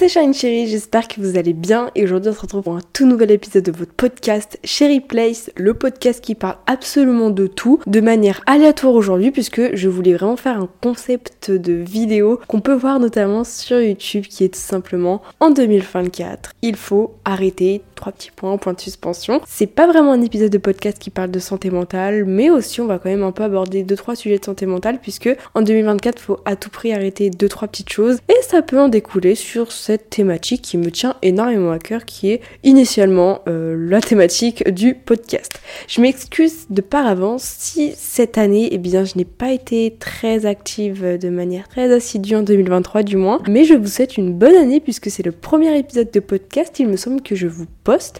c'est 0.00 0.08
Shine 0.08 0.32
Chérie, 0.32 0.66
j'espère 0.66 1.08
que 1.08 1.20
vous 1.20 1.36
allez 1.36 1.52
bien. 1.52 1.90
Et 1.94 2.04
aujourd'hui 2.04 2.30
on 2.30 2.32
se 2.34 2.40
retrouve 2.40 2.62
pour 2.62 2.74
un 2.74 2.80
tout 2.94 3.04
nouvel 3.06 3.32
épisode 3.32 3.64
de 3.64 3.70
votre 3.70 3.92
podcast 3.92 4.58
Cherry 4.64 5.00
Place, 5.00 5.50
le 5.56 5.74
podcast 5.74 6.24
qui 6.24 6.34
parle 6.34 6.56
absolument 6.66 7.28
de 7.28 7.46
tout 7.46 7.80
de 7.86 8.00
manière 8.00 8.40
aléatoire 8.46 8.94
aujourd'hui 8.94 9.30
puisque 9.30 9.76
je 9.76 9.88
voulais 9.90 10.14
vraiment 10.14 10.38
faire 10.38 10.58
un 10.58 10.70
concept 10.80 11.50
de 11.50 11.74
vidéo 11.74 12.40
qu'on 12.48 12.62
peut 12.62 12.72
voir 12.72 12.98
notamment 12.98 13.44
sur 13.44 13.78
YouTube 13.78 14.24
qui 14.24 14.44
est 14.44 14.54
tout 14.54 14.58
simplement 14.58 15.20
en 15.38 15.50
2024, 15.50 16.52
il 16.62 16.76
faut 16.76 17.12
arrêter 17.26 17.82
trois 18.00 18.12
petits 18.12 18.30
points, 18.34 18.56
point 18.56 18.72
de 18.72 18.80
suspension. 18.80 19.40
C'est 19.46 19.66
pas 19.66 19.86
vraiment 19.86 20.12
un 20.12 20.22
épisode 20.22 20.50
de 20.50 20.58
podcast 20.58 20.98
qui 20.98 21.10
parle 21.10 21.30
de 21.30 21.38
santé 21.38 21.70
mentale, 21.70 22.24
mais 22.24 22.50
aussi 22.50 22.80
on 22.80 22.86
va 22.86 22.98
quand 22.98 23.10
même 23.10 23.22
un 23.22 23.30
peu 23.30 23.44
aborder 23.44 23.82
deux 23.82 23.94
trois 23.94 24.16
sujets 24.16 24.38
de 24.38 24.44
santé 24.44 24.64
mentale 24.66 24.98
puisque 25.00 25.28
en 25.54 25.62
2024 25.62 26.18
faut 26.18 26.38
à 26.46 26.56
tout 26.56 26.70
prix 26.70 26.92
arrêter 26.92 27.28
deux 27.28 27.48
trois 27.48 27.68
petites 27.68 27.92
choses 27.92 28.18
et 28.28 28.42
ça 28.42 28.62
peut 28.62 28.80
en 28.80 28.88
découler 28.88 29.34
sur 29.34 29.70
cette 29.70 30.08
thématique 30.08 30.62
qui 30.62 30.78
me 30.78 30.90
tient 30.90 31.16
énormément 31.20 31.72
à 31.72 31.78
cœur 31.78 32.06
qui 32.06 32.30
est 32.30 32.40
initialement 32.64 33.42
euh, 33.48 33.76
la 33.88 34.00
thématique 34.00 34.68
du 34.70 34.94
podcast. 34.94 35.60
Je 35.86 36.00
m'excuse 36.00 36.66
de 36.70 36.80
par 36.80 37.06
avance 37.06 37.42
si 37.42 37.92
cette 37.96 38.38
année 38.38 38.70
eh 38.72 38.78
bien 38.78 39.04
je 39.04 39.18
n'ai 39.18 39.26
pas 39.26 39.52
été 39.52 39.94
très 39.98 40.46
active 40.46 41.18
de 41.18 41.28
manière 41.28 41.68
très 41.68 41.92
assidue 41.92 42.36
en 42.36 42.42
2023 42.42 43.02
du 43.02 43.18
moins, 43.18 43.40
mais 43.46 43.64
je 43.64 43.74
vous 43.74 43.88
souhaite 43.88 44.16
une 44.16 44.32
bonne 44.32 44.56
année 44.56 44.80
puisque 44.80 45.10
c'est 45.10 45.22
le 45.22 45.32
premier 45.32 45.76
épisode 45.78 46.10
de 46.10 46.20
podcast, 46.20 46.78
il 46.78 46.88
me 46.88 46.96
semble 46.96 47.20
que 47.20 47.34
je 47.34 47.46
vous 47.46 47.66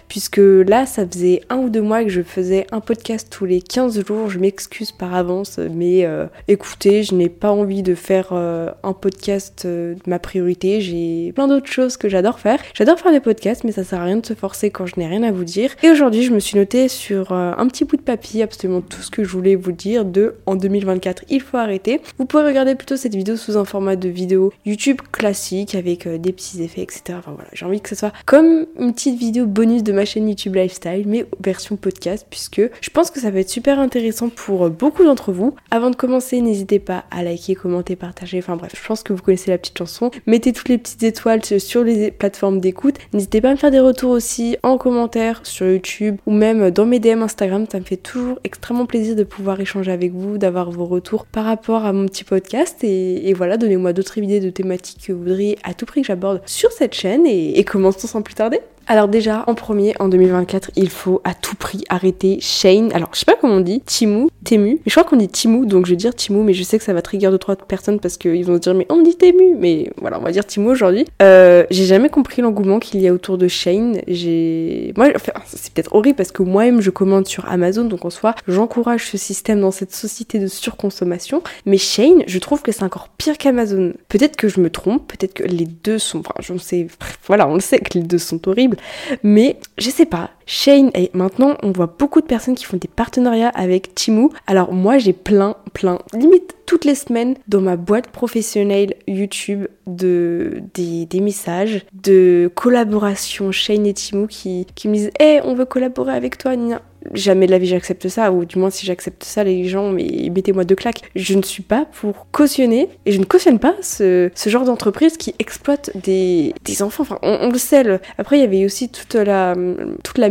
puisque 0.07 0.37
là, 0.37 0.85
ça 0.85 1.07
faisait 1.07 1.41
un 1.49 1.57
ou 1.57 1.69
deux 1.69 1.81
mois 1.81 2.03
que 2.03 2.09
je 2.09 2.21
faisais 2.21 2.67
un 2.71 2.79
podcast 2.79 3.27
tous 3.29 3.45
les 3.45 3.61
15 3.61 4.05
jours. 4.05 4.29
Je 4.29 4.39
m'excuse 4.39 4.91
par 4.91 5.13
avance, 5.13 5.59
mais 5.59 6.05
euh, 6.05 6.27
écoutez, 6.47 7.03
je 7.03 7.15
n'ai 7.15 7.29
pas 7.29 7.51
envie 7.51 7.83
de 7.83 7.95
faire 7.95 8.29
euh, 8.31 8.69
un 8.83 8.93
podcast 8.93 9.63
euh, 9.65 9.95
de 9.95 10.09
ma 10.09 10.19
priorité. 10.19 10.81
J'ai 10.81 11.31
plein 11.33 11.47
d'autres 11.47 11.71
choses 11.71 11.97
que 11.97 12.09
j'adore 12.09 12.39
faire. 12.39 12.59
J'adore 12.73 12.99
faire 12.99 13.11
des 13.11 13.19
podcasts, 13.19 13.63
mais 13.63 13.71
ça 13.71 13.83
sert 13.83 14.01
à 14.01 14.05
rien 14.05 14.17
de 14.17 14.25
se 14.25 14.33
forcer 14.33 14.69
quand 14.69 14.85
je 14.85 14.95
n'ai 14.97 15.07
rien 15.07 15.23
à 15.23 15.31
vous 15.31 15.43
dire. 15.43 15.71
Et 15.83 15.89
aujourd'hui, 15.89 16.23
je 16.23 16.31
me 16.31 16.39
suis 16.39 16.57
noté 16.57 16.87
sur 16.87 17.31
un 17.31 17.67
petit 17.67 17.85
bout 17.85 17.97
de 17.97 18.01
papier 18.01 18.43
absolument 18.43 18.81
tout 18.81 19.01
ce 19.01 19.11
que 19.11 19.23
je 19.23 19.29
voulais 19.29 19.55
vous 19.55 19.71
dire 19.71 20.05
de 20.05 20.35
en 20.45 20.55
2024, 20.55 21.25
il 21.29 21.41
faut 21.41 21.57
arrêter. 21.57 22.01
Vous 22.17 22.25
pouvez 22.25 22.43
regarder 22.43 22.75
plutôt 22.75 22.97
cette 22.97 23.15
vidéo 23.15 23.35
sous 23.35 23.57
un 23.57 23.65
format 23.65 23.95
de 23.95 24.09
vidéo 24.09 24.51
YouTube 24.65 25.01
classique 25.11 25.75
avec 25.75 26.07
des 26.07 26.31
petits 26.31 26.61
effets, 26.61 26.81
etc. 26.81 27.03
Enfin 27.17 27.33
voilà, 27.33 27.49
j'ai 27.53 27.65
envie 27.65 27.81
que 27.81 27.89
ce 27.89 27.95
soit 27.95 28.13
comme 28.25 28.65
une 28.79 28.93
petite 28.93 29.17
vidéo 29.17 29.45
bonus 29.45 29.60
de 29.61 29.91
ma 29.91 30.05
chaîne 30.05 30.27
YouTube 30.27 30.55
Lifestyle, 30.55 31.03
mais 31.05 31.25
version 31.43 31.75
podcast, 31.75 32.25
puisque 32.27 32.61
je 32.81 32.89
pense 32.89 33.11
que 33.11 33.19
ça 33.19 33.29
va 33.29 33.41
être 33.41 33.49
super 33.49 33.79
intéressant 33.79 34.29
pour 34.29 34.71
beaucoup 34.71 35.03
d'entre 35.03 35.31
vous. 35.31 35.53
Avant 35.69 35.91
de 35.91 35.95
commencer, 35.95 36.41
n'hésitez 36.41 36.79
pas 36.79 37.05
à 37.11 37.21
liker, 37.21 37.53
commenter, 37.53 37.95
partager, 37.95 38.39
enfin 38.39 38.55
bref, 38.55 38.71
je 38.75 38.87
pense 38.87 39.03
que 39.03 39.13
vous 39.13 39.21
connaissez 39.21 39.51
la 39.51 39.59
petite 39.59 39.77
chanson. 39.77 40.09
Mettez 40.25 40.51
toutes 40.51 40.69
les 40.69 40.79
petites 40.79 41.03
étoiles 41.03 41.43
sur 41.45 41.83
les 41.83 42.09
plateformes 42.09 42.59
d'écoute. 42.59 42.95
N'hésitez 43.13 43.39
pas 43.39 43.49
à 43.49 43.51
me 43.51 43.57
faire 43.57 43.69
des 43.69 43.79
retours 43.79 44.09
aussi 44.09 44.57
en 44.63 44.79
commentaire 44.79 45.41
sur 45.43 45.67
YouTube 45.67 46.17
ou 46.25 46.31
même 46.31 46.71
dans 46.71 46.87
mes 46.87 46.99
DM 46.99 47.21
Instagram, 47.21 47.65
ça 47.71 47.79
me 47.79 47.85
fait 47.85 47.97
toujours 47.97 48.39
extrêmement 48.43 48.87
plaisir 48.87 49.15
de 49.15 49.23
pouvoir 49.23 49.59
échanger 49.59 49.91
avec 49.91 50.11
vous, 50.11 50.39
d'avoir 50.39 50.71
vos 50.71 50.85
retours 50.85 51.27
par 51.27 51.45
rapport 51.45 51.85
à 51.85 51.93
mon 51.93 52.07
petit 52.07 52.23
podcast 52.23 52.83
et, 52.83 53.31
voilà, 53.33 53.57
donnez-moi 53.57 53.93
d'autres 53.93 54.17
idées 54.17 54.39
de 54.39 54.49
thématiques 54.49 55.05
que 55.05 55.13
vous 55.13 55.19
voudriez 55.19 55.59
à 55.63 55.75
tout 55.75 55.85
prix 55.85 56.01
que 56.01 56.07
j'aborde 56.07 56.41
sur 56.47 56.71
cette 56.71 56.95
chaîne 56.95 57.27
et, 57.27 57.59
et 57.59 57.63
commençons 57.63 58.07
sans 58.07 58.23
plus 58.23 58.33
tarder. 58.33 58.59
Alors 58.91 59.07
déjà, 59.07 59.45
en 59.47 59.55
premier, 59.55 59.93
en 60.01 60.09
2024, 60.09 60.71
il 60.75 60.89
faut 60.89 61.21
à 61.23 61.33
tout 61.33 61.55
prix 61.55 61.85
arrêter 61.87 62.39
Shane. 62.41 62.91
Alors, 62.91 63.07
je 63.13 63.19
sais 63.19 63.25
pas 63.25 63.37
comment 63.39 63.53
on 63.53 63.59
dit, 63.61 63.79
Timu, 63.85 64.27
Temu. 64.43 64.71
Mais 64.71 64.81
je 64.85 64.91
crois 64.91 65.05
qu'on 65.05 65.15
dit 65.15 65.29
Timu, 65.29 65.65
donc 65.65 65.85
je 65.85 65.91
vais 65.91 65.95
dire 65.95 66.13
Timu, 66.13 66.43
mais 66.43 66.53
je 66.53 66.61
sais 66.63 66.77
que 66.77 66.83
ça 66.83 66.91
va 66.91 67.01
trigger 67.01 67.31
de 67.31 67.37
trois 67.37 67.55
personnes 67.55 68.01
parce 68.01 68.17
qu'ils 68.17 68.43
vont 68.43 68.55
se 68.55 68.59
dire, 68.59 68.73
mais 68.73 68.85
on 68.89 69.01
dit 69.01 69.15
Temu. 69.15 69.55
Mais 69.57 69.89
voilà, 69.95 70.19
on 70.19 70.23
va 70.23 70.31
dire 70.31 70.45
Timu 70.45 70.67
aujourd'hui. 70.67 71.05
Euh, 71.21 71.63
j'ai 71.71 71.85
jamais 71.85 72.09
compris 72.09 72.41
l'engouement 72.41 72.79
qu'il 72.79 72.99
y 72.99 73.07
a 73.07 73.13
autour 73.13 73.37
de 73.37 73.47
Shane. 73.47 74.01
J'ai... 74.09 74.91
Moi, 74.97 75.07
enfin, 75.15 75.31
c'est 75.45 75.71
peut-être 75.71 75.95
horrible 75.95 76.17
parce 76.17 76.33
que 76.33 76.43
moi-même, 76.43 76.81
je 76.81 76.89
commande 76.89 77.29
sur 77.29 77.47
Amazon, 77.47 77.85
donc 77.85 78.03
en 78.03 78.09
soi, 78.09 78.35
j'encourage 78.49 79.07
ce 79.07 79.17
système 79.17 79.61
dans 79.61 79.71
cette 79.71 79.95
société 79.95 80.37
de 80.37 80.47
surconsommation. 80.47 81.43
Mais 81.65 81.77
Shane, 81.77 82.23
je 82.27 82.39
trouve 82.39 82.61
que 82.61 82.73
c'est 82.73 82.83
encore 82.83 83.07
pire 83.17 83.37
qu'Amazon. 83.37 83.93
Peut-être 84.09 84.35
que 84.35 84.49
je 84.49 84.59
me 84.59 84.69
trompe, 84.69 85.07
peut-être 85.07 85.33
que 85.33 85.43
les 85.43 85.65
deux 85.65 85.97
sont... 85.97 86.19
Enfin, 86.19 86.33
je 86.41 86.57
sais... 86.57 86.87
Voilà, 87.25 87.47
on 87.47 87.53
le 87.53 87.61
sait 87.61 87.79
que 87.79 87.97
les 87.97 88.03
deux 88.03 88.17
sont 88.17 88.45
horribles. 88.49 88.75
Mais 89.23 89.57
je 89.77 89.89
sais 89.89 90.05
pas. 90.05 90.31
Shane, 90.45 90.91
et 90.95 91.11
maintenant 91.13 91.55
on 91.63 91.71
voit 91.71 91.95
beaucoup 91.97 92.19
de 92.19 92.25
personnes 92.25 92.55
qui 92.55 92.65
font 92.65 92.77
des 92.77 92.87
partenariats 92.87 93.49
avec 93.49 93.95
Timu. 93.95 94.29
Alors 94.47 94.73
moi 94.73 94.97
j'ai 94.97 95.13
plein, 95.13 95.55
plein, 95.73 95.99
limite 96.13 96.55
toutes 96.65 96.85
les 96.85 96.95
semaines 96.95 97.35
dans 97.47 97.61
ma 97.61 97.75
boîte 97.75 98.07
professionnelle 98.07 98.95
YouTube 99.07 99.67
de, 99.87 100.61
des, 100.73 101.21
messages 101.21 101.85
de 101.93 102.51
collaboration 102.55 103.51
Shane 103.51 103.85
et 103.85 103.93
Timu 103.93 104.27
qui, 104.27 104.67
qui 104.75 104.87
me 104.87 104.93
disent 104.95 105.11
Hé, 105.19 105.39
on 105.43 105.53
veut 105.53 105.65
collaborer 105.65 106.13
avec 106.13 106.37
toi, 106.37 106.55
Nina 106.55 106.81
jamais 107.13 107.45
de 107.45 107.51
la 107.51 107.57
vie 107.57 107.67
j'accepte 107.67 108.07
ça, 108.07 108.31
ou 108.31 108.45
du 108.45 108.59
moins 108.59 108.69
si 108.69 108.85
j'accepte 108.85 109.23
ça, 109.23 109.43
les 109.43 109.65
gens, 109.65 109.91
mais 109.91 110.29
mettez-moi 110.33 110.63
deux 110.63 110.75
claques. 110.75 111.01
Je 111.15 111.33
ne 111.33 111.41
suis 111.43 111.63
pas 111.63 111.85
pour 111.85 112.27
cautionner, 112.31 112.89
et 113.05 113.11
je 113.11 113.19
ne 113.19 113.25
cautionne 113.25 113.59
pas 113.59 113.75
ce, 113.81 114.29
ce 114.35 114.49
genre 114.49 114.65
d'entreprise 114.65 115.17
qui 115.17 115.33
exploite 115.39 115.91
des, 115.95 116.53
des 116.63 116.83
enfants. 116.83 117.03
Enfin, 117.03 117.19
on, 117.23 117.49
le 117.49 117.57
sait. 117.57 117.83
Après, 118.17 118.37
il 118.37 118.41
y 118.41 118.43
avait 118.43 118.65
aussi 118.65 118.89
toute 118.89 119.15
la, 119.15 119.55
toute 120.03 120.17
la 120.17 120.29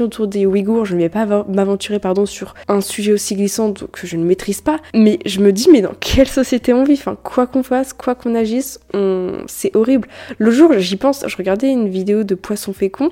autour 0.00 0.26
des 0.26 0.46
Ouïghours. 0.46 0.84
Je 0.84 0.94
ne 0.94 1.00
vais 1.00 1.08
pas 1.08 1.26
m'aventurer 1.48 1.98
pardon, 1.98 2.26
sur 2.26 2.54
un 2.68 2.80
sujet 2.80 3.12
aussi 3.12 3.34
glissant 3.34 3.72
que 3.72 4.06
je 4.06 4.16
ne 4.16 4.24
maîtrise 4.24 4.60
pas, 4.60 4.78
mais 4.94 5.18
je 5.26 5.40
me 5.40 5.52
dis, 5.52 5.68
mais 5.70 5.80
dans 5.82 5.94
quelle 5.98 6.28
société 6.28 6.72
on 6.72 6.84
vit? 6.84 6.94
Enfin, 6.94 7.16
quoi 7.22 7.46
qu'on 7.46 7.62
fasse, 7.62 7.92
quoi 7.92 8.14
qu'on 8.14 8.34
agisse, 8.34 8.80
c'est 9.46 9.74
horrible. 9.76 10.08
Le 10.38 10.50
jour, 10.50 10.72
j'y 10.78 10.96
pense, 10.96 11.24
je 11.26 11.36
regardais 11.36 11.68
une 11.68 11.88
vidéo 11.88 12.24
de 12.24 12.34
Poisson 12.34 12.72
Fécond, 12.72 13.10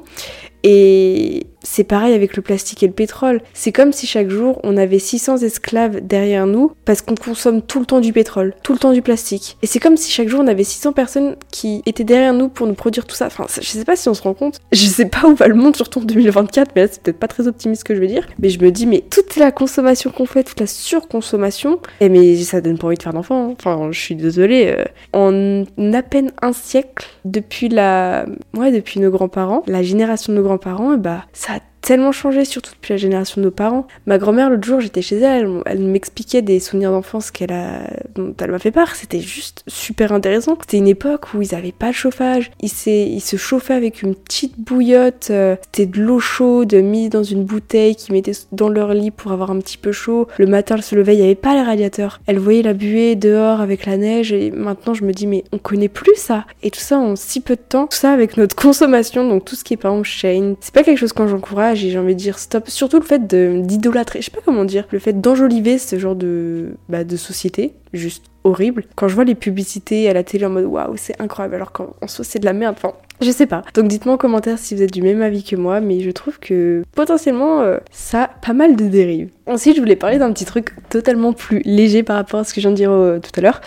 et 0.65 1.47
c'est 1.63 1.85
pareil 1.85 2.15
avec 2.15 2.37
le 2.37 2.43
plastique 2.43 2.83
et 2.83 2.87
le 2.87 2.93
pétrole. 2.93 3.41
C'est 3.53 3.73
comme 3.73 3.93
si 3.93 4.07
chaque 4.07 4.31
jour 4.31 4.61
on 4.65 4.77
avait 4.77 4.99
600 4.99 5.39
esclaves 5.39 6.01
derrière 6.01 6.47
nous 6.47 6.73
parce 6.85 7.03
qu'on 7.03 7.15
consomme 7.15 7.63
tout 7.63 7.81
le 7.81 7.87
temps 7.87 8.01
du 8.01 8.13
pétrole, 8.13 8.55
tout 8.63 8.73
le 8.73 8.79
temps 8.79 8.93
du 8.93 9.03
plastique. 9.03 9.57
Et 9.63 9.67
c'est 9.67 9.79
comme 9.79 9.97
si 9.97 10.11
chaque 10.11 10.29
jour 10.29 10.41
on 10.41 10.47
avait 10.47 10.65
600 10.65 10.93
personnes 10.93 11.37
qui 11.51 11.83
étaient 11.87 12.05
derrière 12.05 12.33
nous 12.33 12.49
pour 12.49 12.67
nous 12.67 12.75
produire 12.75 13.07
tout 13.07 13.17
ça. 13.17 13.27
Enfin, 13.27 13.47
je 13.49 13.67
sais 13.67 13.85
pas 13.85 13.97
si 13.97 14.09
on 14.09 14.15
se 14.15 14.23
rend 14.23 14.35
compte. 14.35 14.61
Je 14.73 14.87
sais 14.87 15.07
pas 15.07 15.27
où 15.27 15.35
va 15.35 15.49
le 15.49 15.55
monde, 15.55 15.77
surtout 15.77 16.01
en 16.01 16.05
2024, 16.05 16.73
mais 16.75 16.83
là 16.83 16.89
c'est 16.91 17.03
peut-être 17.03 17.19
pas 17.19 17.29
très 17.29 17.47
optimiste 17.49 17.81
ce 17.81 17.85
que 17.85 17.95
je 17.95 18.01
veux 18.01 18.07
dire. 18.07 18.27
Mais 18.39 18.49
je 18.49 18.61
me 18.61 18.71
dis, 18.71 18.87
mais 18.87 19.05
toute 19.11 19.37
la 19.37 19.53
consommation 19.53 20.11
qu'on 20.11 20.27
fait, 20.27 20.45
toute 20.45 20.61
la 20.61 20.67
surconsommation, 20.67 21.81
eh 22.01 22.09
mais 22.09 22.37
ça 22.37 22.61
donne 22.61 22.79
pas 22.79 22.87
envie 22.87 22.97
de 22.97 23.03
faire 23.03 23.13
d'enfants. 23.13 23.51
Hein. 23.51 23.55
Enfin, 23.59 23.89
je 23.91 24.01
suis 24.01 24.15
désolée. 24.15 24.75
Euh, 24.79 24.85
en 25.13 25.65
à 25.93 26.03
peine 26.03 26.31
un 26.43 26.53
siècle, 26.53 27.07
depuis 27.25 27.69
la. 27.69 28.27
Ouais, 28.57 28.71
depuis 28.71 29.01
nos 29.01 29.11
grands-parents, 29.11 29.63
la 29.67 29.83
génération 29.83 30.33
de 30.33 30.39
nos 30.39 30.45
grands-parents, 30.49 30.97
bah, 30.97 31.27
ça 31.33 31.61
tellement 31.89 32.13
changé, 32.13 32.45
surtout 32.45 32.73
depuis 32.73 32.93
la 32.93 32.99
génération 32.99 33.41
de 33.41 33.47
nos 33.47 33.51
parents. 33.51 33.87
Ma 34.05 34.19
grand-mère, 34.19 34.51
l'autre 34.51 34.67
jour, 34.67 34.79
j'étais 34.79 35.01
chez 35.01 35.17
elle, 35.21 35.49
elle, 35.65 35.79
m'expliquait 35.79 36.43
des 36.43 36.61
souvenirs 36.61 36.91
d'enfance 36.91 37.31
qu'elle 37.31 37.51
a, 37.51 37.81
dont 38.15 38.35
elle 38.39 38.51
m'a 38.51 38.59
fait 38.59 38.71
part. 38.71 38.95
C'était 38.95 39.21
juste 39.21 39.65
super 39.67 40.13
intéressant. 40.13 40.59
C'était 40.61 40.77
une 40.77 40.87
époque 40.87 41.33
où 41.33 41.41
ils 41.41 41.55
avaient 41.55 41.73
pas 41.73 41.89
de 41.89 41.95
chauffage. 41.95 42.51
Ils, 42.61 42.71
ils 42.87 43.23
se 43.23 43.37
chauffaient 43.37 43.73
avec 43.73 44.03
une 44.03 44.15
petite 44.15 44.61
bouillotte. 44.61 45.29
Euh, 45.31 45.57
c'était 45.63 45.87
de 45.87 45.99
l'eau 46.03 46.21
chaude 46.21 46.75
mise 46.75 47.09
dans 47.09 47.23
une 47.23 47.45
bouteille 47.45 47.97
qu'ils 47.97 48.13
mettaient 48.13 48.33
dans 48.53 48.69
leur 48.69 48.93
lit 48.93 49.11
pour 49.11 49.33
avoir 49.33 49.51
un 49.51 49.59
petit 49.59 49.79
peu 49.79 49.91
chaud. 49.91 50.29
Le 50.37 50.47
matin, 50.47 50.75
elle 50.77 50.83
se 50.83 50.95
levait, 50.95 51.15
il 51.15 51.21
n'y 51.21 51.25
avait 51.25 51.35
pas 51.37 51.55
les 51.55 51.63
radiateurs. 51.63 52.21
Elle 52.27 52.39
voyait 52.39 52.61
la 52.61 52.75
buée 52.75 53.17
dehors 53.17 53.63
avec 53.63 53.87
la 53.87 53.97
neige 53.97 54.31
et 54.31 54.51
maintenant, 54.51 54.93
je 54.93 55.05
me 55.05 55.13
dis, 55.15 55.27
mais 55.27 55.43
on 55.53 55.59
connaît 55.59 55.89
plus 55.89 56.17
ça. 56.17 56.45
Et 56.63 56.71
tout 56.71 56.81
ça 56.81 56.99
en 56.99 57.17
si 57.17 57.41
peu 57.41 57.57
de 57.57 57.63
temps. 57.67 57.87
Tout 57.87 57.97
ça 57.97 58.13
avec 58.13 58.37
notre 58.37 58.57
consommation, 58.63 59.27
donc 59.27 59.47
tout 59.47 59.57
ce 59.57 59.65
qui 59.65 59.73
est 59.73 59.79
par 59.79 59.93
exemple 59.93 60.07
chaîne. 60.07 60.55
C'est 60.61 60.75
pas 60.75 60.83
quelque 60.83 60.99
chose 60.99 61.15
quand 61.15 61.29
j'encourage 61.29 61.78
j'ai 61.79 61.99
envie 61.99 62.15
de 62.15 62.21
dire 62.21 62.39
stop. 62.39 62.69
Surtout 62.69 62.99
le 62.99 63.05
fait 63.05 63.27
d'idolâtrer, 63.27 64.21
je 64.21 64.27
sais 64.27 64.31
pas 64.31 64.43
comment 64.45 64.65
dire, 64.65 64.87
le 64.91 64.99
fait 64.99 65.21
d'enjoliver 65.21 65.79
ce 65.79 65.99
genre 65.99 66.17
de, 66.17 66.77
bah, 66.89 67.05
de 67.05 67.17
société, 67.17 67.75
juste 67.93 68.25
horrible. 68.45 68.85
Quand 68.95 69.09
je 69.09 69.15
vois 69.15 69.25
les 69.25 69.35
publicités 69.35 70.09
à 70.09 70.13
la 70.13 70.25
télé 70.25 70.47
en 70.47 70.51
mode 70.51 70.65
waouh, 70.65 70.97
c'est 70.97 71.21
incroyable, 71.21 71.55
alors 71.57 71.73
qu'en 71.73 71.95
soi 72.07 72.25
c'est 72.25 72.39
de 72.39 72.45
la 72.45 72.53
merde. 72.53 72.77
Enfin, 72.77 72.95
je 73.21 73.31
sais 73.31 73.47
pas. 73.47 73.63
Donc 73.75 73.89
dites-moi 73.89 74.15
en 74.15 74.19
commentaire 74.19 74.59
si 74.59 74.75
vous 74.75 74.83
êtes 74.83 74.93
du 74.93 75.03
même 75.03 75.23
avis 75.23 75.43
que 75.43 75.57
moi, 75.57 75.81
mais 75.81 76.01
je 76.01 76.11
trouve 76.11 76.39
que 76.39 76.83
potentiellement 76.95 77.61
euh, 77.61 77.79
ça 77.91 78.25
a 78.25 78.29
pas 78.29 78.53
mal 78.53 78.77
de 78.77 78.87
dérives. 78.87 79.31
Ensuite, 79.47 79.77
je 79.77 79.81
voulais 79.81 79.97
parler 79.97 80.19
d'un 80.19 80.33
petit 80.33 80.45
truc 80.45 80.75
totalement 80.91 81.33
plus 81.33 81.63
léger 81.65 82.03
par 82.03 82.17
rapport 82.17 82.41
à 82.41 82.45
ce 82.45 82.53
que 82.53 82.61
je 82.61 82.69
viens 82.69 82.73
de 82.73 82.77
dire 82.77 82.91
euh, 82.91 83.19
tout 83.19 83.31
à 83.37 83.41
l'heure, 83.41 83.61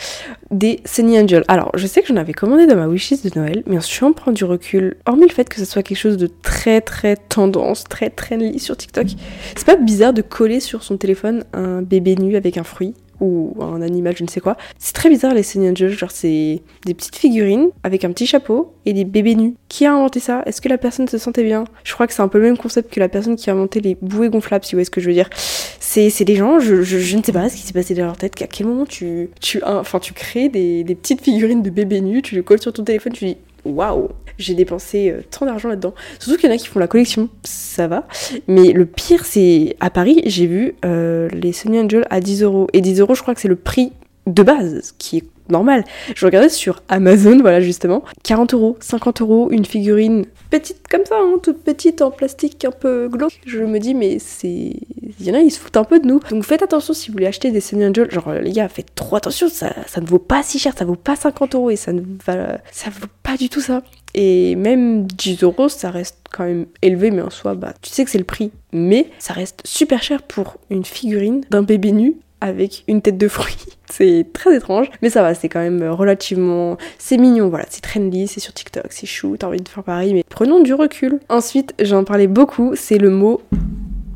des 0.51 0.79
Sunny 0.85 1.19
Angel. 1.19 1.43
Alors, 1.47 1.71
je 1.75 1.87
sais 1.87 2.01
que 2.01 2.07
j'en 2.07 2.17
avais 2.17 2.33
commandé 2.33 2.67
dans 2.67 2.75
ma 2.75 2.87
wishlist 2.87 3.27
de 3.27 3.39
Noël, 3.39 3.63
mais 3.65 3.77
je 3.77 3.81
suis 3.81 4.05
en 4.05 4.13
prendre 4.13 4.37
du 4.37 4.45
recul, 4.45 4.97
hormis 5.07 5.25
le 5.27 5.33
fait 5.33 5.49
que 5.49 5.57
ce 5.57 5.65
soit 5.65 5.81
quelque 5.81 5.97
chose 5.97 6.17
de 6.17 6.27
très 6.27 6.81
très 6.81 7.15
tendance, 7.15 7.83
très 7.85 8.09
trendy 8.09 8.59
sur 8.59 8.77
TikTok, 8.77 9.07
c'est 9.55 9.65
pas 9.65 9.75
bizarre 9.75 10.13
de 10.13 10.21
coller 10.21 10.59
sur 10.59 10.83
son 10.83 10.97
téléphone 10.97 11.43
un 11.53 11.81
bébé 11.81 12.15
nu 12.15 12.35
avec 12.35 12.57
un 12.57 12.63
fruit 12.63 12.93
ou 13.21 13.55
un 13.61 13.81
animal, 13.81 14.15
je 14.17 14.23
ne 14.23 14.29
sais 14.29 14.41
quoi. 14.41 14.57
C'est 14.77 14.93
très 14.93 15.09
bizarre 15.09 15.33
les 15.33 15.43
Sunny 15.43 15.69
Angels, 15.69 15.91
genre 15.91 16.11
c'est 16.11 16.61
des 16.85 16.93
petites 16.93 17.15
figurines 17.15 17.69
avec 17.83 18.03
un 18.03 18.11
petit 18.11 18.25
chapeau 18.25 18.73
et 18.85 18.93
des 18.93 19.05
bébés 19.05 19.35
nus. 19.35 19.55
Qui 19.69 19.85
a 19.85 19.93
inventé 19.93 20.19
ça? 20.19 20.41
Est-ce 20.45 20.59
que 20.59 20.67
la 20.67 20.77
personne 20.77 21.07
se 21.07 21.17
sentait 21.17 21.43
bien? 21.43 21.63
Je 21.83 21.93
crois 21.93 22.07
que 22.07 22.13
c'est 22.13 22.21
un 22.21 22.27
peu 22.27 22.39
le 22.39 22.45
même 22.45 22.57
concept 22.57 22.91
que 22.91 22.99
la 22.99 23.09
personne 23.09 23.35
qui 23.35 23.49
a 23.49 23.53
inventé 23.53 23.79
les 23.79 23.95
bouées 24.01 24.29
gonflables, 24.29 24.65
si 24.65 24.73
vous 24.73 24.77
voyez 24.77 24.85
ce 24.85 24.91
que 24.91 24.99
je 24.99 25.07
veux 25.07 25.13
dire. 25.13 25.29
C'est 25.79 26.23
des 26.23 26.35
gens, 26.35 26.59
je, 26.59 26.81
je, 26.81 27.17
ne 27.17 27.23
sais 27.23 27.31
pas 27.31 27.49
ce 27.49 27.55
qui 27.55 27.61
s'est 27.61 27.73
passé 27.73 27.93
dans 27.93 28.05
leur 28.05 28.17
tête, 28.17 28.33
qu'à 28.33 28.47
quel 28.47 28.67
moment 28.67 28.85
tu, 28.85 29.29
tu, 29.39 29.61
enfin, 29.63 29.99
tu 29.99 30.13
crées 30.13 30.49
des, 30.49 30.83
des 30.83 30.95
petites 30.95 31.21
figurines 31.21 31.61
de 31.61 31.69
bébés 31.69 32.01
nus, 32.01 32.21
tu 32.21 32.35
les 32.35 32.43
colles 32.43 32.61
sur 32.61 32.73
ton 32.73 32.83
téléphone, 32.83 33.13
tu 33.13 33.25
dis 33.25 33.37
waouh 33.65 34.09
j'ai 34.41 34.55
dépensé 34.55 35.09
euh, 35.09 35.21
tant 35.29 35.45
d'argent 35.45 35.69
là-dedans. 35.69 35.93
Surtout 36.19 36.37
qu'il 36.39 36.49
y 36.49 36.51
en 36.51 36.55
a 36.55 36.57
qui 36.57 36.67
font 36.67 36.79
la 36.79 36.87
collection, 36.87 37.29
ça 37.43 37.87
va. 37.87 38.07
Mais 38.47 38.71
le 38.71 38.85
pire, 38.85 39.25
c'est 39.25 39.75
à 39.79 39.89
Paris, 39.89 40.21
j'ai 40.25 40.47
vu 40.47 40.75
euh, 40.83 41.29
les 41.29 41.53
Sony 41.53 41.79
Angel 41.79 42.05
à 42.09 42.19
10 42.19 42.43
euros. 42.43 42.67
Et 42.73 42.81
10 42.81 42.99
euros, 42.99 43.15
je 43.15 43.21
crois 43.21 43.35
que 43.35 43.41
c'est 43.41 43.47
le 43.47 43.55
prix 43.55 43.93
de 44.27 44.43
base, 44.43 44.93
qui 44.97 45.17
est 45.17 45.25
normal. 45.49 45.83
Je 46.15 46.25
regardais 46.25 46.49
sur 46.49 46.81
Amazon, 46.89 47.39
voilà 47.41 47.61
justement, 47.61 48.03
40 48.23 48.53
euros, 48.53 48.77
50 48.79 49.21
euros, 49.21 49.49
une 49.51 49.65
figurine 49.65 50.25
petite 50.49 50.87
comme 50.89 51.05
ça, 51.05 51.15
hein, 51.17 51.39
toute 51.41 51.63
petite 51.63 52.01
en 52.01 52.11
plastique 52.11 52.63
un 52.65 52.71
peu 52.71 53.07
glauque. 53.07 53.39
Je 53.45 53.59
me 53.59 53.79
dis, 53.79 53.93
mais 53.93 54.19
c'est. 54.19 54.73
Il 55.19 55.27
y 55.27 55.31
en 55.31 55.35
a, 55.35 55.39
ils 55.39 55.51
se 55.51 55.59
foutent 55.59 55.77
un 55.77 55.83
peu 55.83 55.99
de 55.99 56.07
nous. 56.07 56.19
Donc 56.29 56.43
faites 56.43 56.63
attention 56.63 56.93
si 56.93 57.09
vous 57.09 57.13
voulez 57.13 57.27
acheter 57.27 57.51
des 57.51 57.61
Sony 57.61 57.85
Angel. 57.85 58.09
Genre, 58.11 58.33
les 58.33 58.51
gars, 58.51 58.67
faites 58.69 58.93
trop 58.95 59.15
attention, 59.15 59.49
ça, 59.49 59.73
ça 59.87 60.01
ne 60.01 60.05
vaut 60.05 60.19
pas 60.19 60.43
si 60.43 60.59
cher, 60.59 60.73
ça 60.77 60.85
vaut 60.85 60.95
pas 60.95 61.15
50 61.15 61.55
euros 61.55 61.69
et 61.69 61.75
ça 61.75 61.93
ne 61.93 62.01
va. 62.25 62.59
Ça 62.71 62.89
vaut 62.89 63.07
pas 63.23 63.37
du 63.37 63.49
tout 63.49 63.61
ça. 63.61 63.83
Et 64.13 64.55
même 64.55 65.05
10 65.05 65.43
euros, 65.43 65.69
ça 65.69 65.89
reste 65.89 66.17
quand 66.31 66.43
même 66.43 66.65
élevé, 66.81 67.11
mais 67.11 67.21
en 67.21 67.29
soi, 67.29 67.55
bah, 67.55 67.73
tu 67.81 67.89
sais 67.89 68.03
que 68.03 68.11
c'est 68.11 68.17
le 68.17 68.23
prix. 68.23 68.51
Mais 68.73 69.09
ça 69.19 69.33
reste 69.33 69.61
super 69.65 70.03
cher 70.03 70.21
pour 70.21 70.57
une 70.69 70.85
figurine 70.85 71.41
d'un 71.49 71.63
bébé 71.63 71.91
nu 71.91 72.15
avec 72.41 72.83
une 72.87 73.01
tête 73.01 73.17
de 73.17 73.27
fruit. 73.27 73.57
C'est 73.89 74.25
très 74.33 74.55
étrange, 74.55 74.89
mais 75.01 75.09
ça 75.09 75.21
va, 75.21 75.33
c'est 75.33 75.49
quand 75.49 75.59
même 75.59 75.83
relativement... 75.83 76.77
C'est 76.97 77.17
mignon, 77.17 77.49
voilà, 77.49 77.65
c'est 77.69 77.81
trendy, 77.81 78.25
c'est 78.25 78.39
sur 78.39 78.53
TikTok, 78.53 78.85
c'est 78.89 79.05
chou, 79.05 79.35
t'as 79.37 79.47
envie 79.47 79.59
de 79.59 79.67
faire 79.67 79.83
pareil, 79.83 80.13
mais 80.13 80.23
prenons 80.29 80.61
du 80.61 80.73
recul. 80.73 81.19
Ensuite, 81.27 81.73
j'en 81.81 82.05
parlais 82.05 82.27
beaucoup, 82.27 82.71
c'est 82.75 82.97
le 82.97 83.09
mot 83.09 83.41